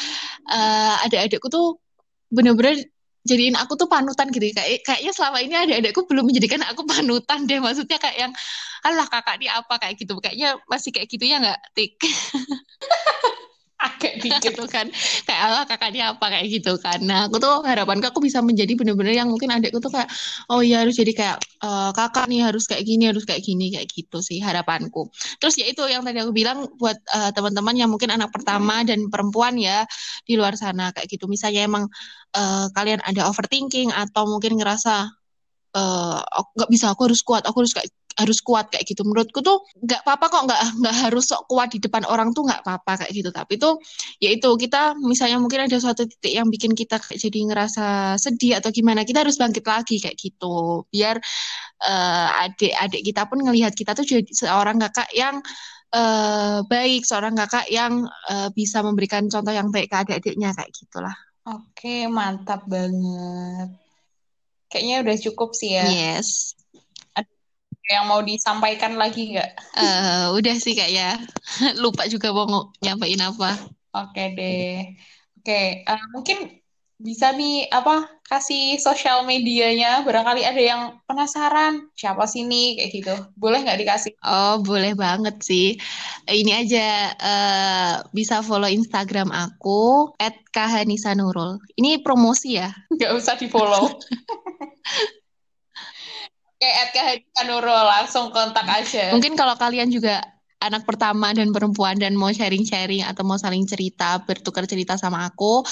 uh, 0.52 1.06
adik-adikku 1.08 1.47
tuh 1.47 1.80
bener-bener 2.30 2.78
jadiin 3.28 3.54
aku 3.60 3.75
tuh 3.75 3.86
panutan 3.91 4.32
gitu 4.32 4.49
kayak 4.56 4.82
kayaknya 4.82 5.12
selama 5.13 5.38
ini 5.43 5.54
adik-adikku 5.54 6.08
belum 6.08 6.25
menjadikan 6.30 6.62
aku 6.65 6.84
panutan 6.88 7.45
deh. 7.45 7.60
Maksudnya 7.62 7.97
kayak 8.02 8.17
yang 8.17 8.34
alah 8.86 9.08
kakak 9.08 9.38
ini 9.41 9.47
apa? 9.52 9.75
Kayak 9.78 9.95
gitu. 10.02 10.17
Kayaknya 10.17 10.58
masih 10.65 10.89
kayak 10.95 11.08
gitu 11.12 11.23
ya 11.28 11.38
nggak 11.43 11.60
tik 11.75 11.99
dikit 14.23 14.59
tuh 14.59 14.67
kan. 14.67 14.91
Kayak 15.23 15.41
Allah 15.47 15.63
kakaknya 15.63 16.03
apa? 16.15 16.25
Kayak 16.27 16.47
gitu 16.51 16.73
kan. 16.79 16.99
Nah 17.03 17.27
aku 17.27 17.39
tuh 17.39 17.63
harapan 17.63 18.03
aku 18.03 18.19
bisa 18.19 18.43
menjadi 18.43 18.75
bener-bener 18.75 19.15
yang 19.15 19.31
mungkin 19.31 19.51
adikku 19.55 19.79
tuh 19.79 19.91
kayak 19.91 20.09
oh 20.51 20.59
ya 20.59 20.83
harus 20.83 20.99
jadi 20.99 21.11
kayak 21.15 21.37
uh, 21.63 21.91
kakak 21.95 22.27
nih 22.27 22.43
harus 22.43 22.67
kayak 22.67 22.83
gini 22.83 23.07
harus 23.07 23.23
kayak 23.23 23.41
gini 23.43 23.71
kayak 23.71 23.87
gitu 23.87 24.19
sih 24.19 24.43
harapanku. 24.43 25.07
Terus 25.39 25.55
ya 25.59 25.65
itu 25.71 25.83
yang 25.87 26.03
tadi 26.03 26.19
aku 26.19 26.35
bilang 26.35 26.67
buat 26.75 26.99
uh, 27.15 27.31
teman-teman 27.31 27.75
yang 27.79 27.89
mungkin 27.91 28.11
anak 28.11 28.31
pertama 28.35 28.83
dan 28.83 29.07
perempuan 29.07 29.55
ya 29.55 29.87
di 30.27 30.35
luar 30.35 30.59
sana 30.59 30.91
kayak 30.91 31.07
gitu. 31.07 31.31
Misalnya 31.31 31.63
emang 31.63 31.87
uh, 32.35 32.67
kalian 32.75 32.99
ada 33.03 33.31
overthinking 33.31 33.95
atau 33.95 34.27
mungkin 34.27 34.59
ngerasa 34.59 35.07
nggak 35.69 36.69
uh, 36.69 36.73
bisa 36.73 36.89
aku 36.89 37.05
harus 37.05 37.21
kuat 37.21 37.45
aku 37.45 37.61
harus 37.61 37.77
kayak 37.77 37.93
harus 38.19 38.43
kuat 38.43 38.67
kayak 38.67 38.84
gitu. 38.84 39.08
Menurutku 39.08 39.39
tuh 39.39 39.63
nggak 39.79 40.03
apa-apa 40.03 40.25
kok 40.27 40.43
nggak 40.51 40.62
nggak 40.84 40.95
harus 41.08 41.23
sok 41.32 41.47
kuat 41.47 41.71
di 41.71 41.79
depan 41.79 42.03
orang 42.03 42.36
tuh 42.36 42.43
nggak 42.43 42.62
apa-apa 42.67 43.05
kayak 43.05 43.12
gitu. 43.15 43.29
Tapi 43.32 43.55
tuh 43.55 43.79
ya 44.19 44.29
itu 44.36 44.49
kita 44.60 44.99
misalnya 44.99 45.39
mungkin 45.39 45.65
ada 45.65 45.77
suatu 45.79 46.03
titik 46.03 46.36
yang 46.36 46.51
bikin 46.51 46.75
kita 46.75 46.99
kayak 46.99 47.19
jadi 47.19 47.39
ngerasa 47.47 47.86
sedih 48.19 48.60
atau 48.60 48.69
gimana 48.75 49.08
kita 49.08 49.23
harus 49.23 49.39
bangkit 49.39 49.63
lagi 49.63 50.03
kayak 50.03 50.17
gitu. 50.19 50.84
Biar 50.91 51.15
uh, 51.88 52.27
adik-adik 52.43 53.01
kita 53.08 53.23
pun 53.25 53.39
ngelihat 53.39 53.71
kita 53.71 53.95
tuh 53.95 54.03
jadi 54.03 54.27
seorang 54.27 54.77
kakak 54.84 55.10
yang 55.15 55.39
uh, 55.95 56.60
baik 56.67 57.08
seorang 57.08 57.39
kakak 57.39 57.71
yang 57.71 58.03
uh, 58.27 58.51
bisa 58.51 58.84
memberikan 58.84 59.32
contoh 59.32 59.55
yang 59.55 59.71
baik 59.71 59.88
ke 59.88 59.95
adik-adiknya 59.95 60.51
kayak 60.51 60.71
gitulah. 60.75 61.15
Oke 61.47 62.05
mantap 62.12 62.67
banget. 62.67 63.73
Kayaknya 64.69 64.95
udah 65.01 65.17
cukup 65.17 65.49
sih 65.58 65.73
ya. 65.73 65.89
Yes 65.89 66.59
yang 67.89 68.06
mau 68.06 68.21
disampaikan 68.21 68.93
lagi 68.95 69.34
nggak? 69.34 69.52
Uh, 69.73 70.38
udah 70.38 70.56
sih 70.62 70.78
kak 70.78 70.93
ya. 70.93 71.17
Lupa 71.82 72.06
juga 72.06 72.30
mau 72.30 72.69
nyampein 72.86 73.19
apa. 73.19 73.58
Oke 73.97 74.38
deh. 74.38 74.93
Oke, 75.41 75.82
uh, 75.89 76.06
mungkin 76.13 76.60
bisa 76.99 77.32
nih 77.32 77.71
apa 77.71 78.12
kasih 78.28 78.75
sosial 78.75 79.23
medianya 79.23 80.04
barangkali 80.04 80.43
ada 80.43 80.60
yang 80.60 80.82
penasaran 81.08 81.88
siapa 81.95 82.28
sih 82.28 82.43
nih 82.43 82.75
kayak 82.75 82.91
gitu 82.91 83.15
boleh 83.39 83.63
nggak 83.63 83.80
dikasih 83.80 84.12
oh 84.19 84.60
boleh 84.60 84.91
banget 84.99 85.39
sih 85.39 85.80
ini 86.28 86.52
aja 86.60 87.15
uh, 87.15 87.93
bisa 88.12 88.43
follow 88.43 88.67
instagram 88.67 89.32
aku 89.32 90.12
@kahanisanurul 90.52 91.63
ini 91.80 92.04
promosi 92.04 92.60
ya 92.60 92.67
nggak 92.91 93.15
usah 93.15 93.39
di 93.39 93.47
follow 93.47 93.95
kayak 96.60 96.76
Edka 96.91 97.41
Nurul 97.48 97.72
langsung 97.72 98.30
kontak 98.36 98.67
aja. 98.67 99.15
Mungkin 99.15 99.39
kalau 99.39 99.56
kalian 99.56 99.89
juga 99.89 100.19
anak 100.60 100.84
pertama 100.84 101.32
dan 101.32 101.56
perempuan 101.56 101.95
dan 101.95 102.19
mau 102.19 102.30
sharing-sharing 102.30 103.08
atau 103.08 103.24
mau 103.24 103.39
saling 103.39 103.63
cerita, 103.63 104.19
bertukar 104.28 104.67
cerita 104.67 105.00
sama 105.00 105.24
aku, 105.24 105.63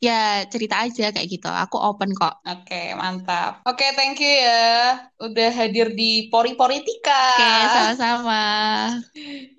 ya 0.00 0.48
cerita 0.48 0.80
aja 0.80 1.12
kayak 1.12 1.28
gitu. 1.28 1.46
Aku 1.46 1.76
open 1.76 2.16
kok. 2.16 2.40
Oke, 2.48 2.64
okay, 2.72 2.86
mantap. 2.96 3.60
Oke, 3.68 3.84
okay, 3.84 3.90
thank 3.92 4.16
you 4.16 4.32
ya. 4.32 4.96
Udah 5.20 5.52
hadir 5.52 5.92
di 5.92 6.32
Pori 6.32 6.56
Politika. 6.56 7.36
Oke, 7.36 7.44
okay, 7.44 7.64
sama-sama. 7.76 8.44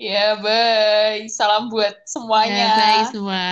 ya, 0.02 0.42
bye. 0.42 1.30
Salam 1.30 1.70
buat 1.70 1.94
semuanya. 2.10 2.68
Ya, 2.74 2.74
bye 2.76 3.06
semua. 3.14 3.46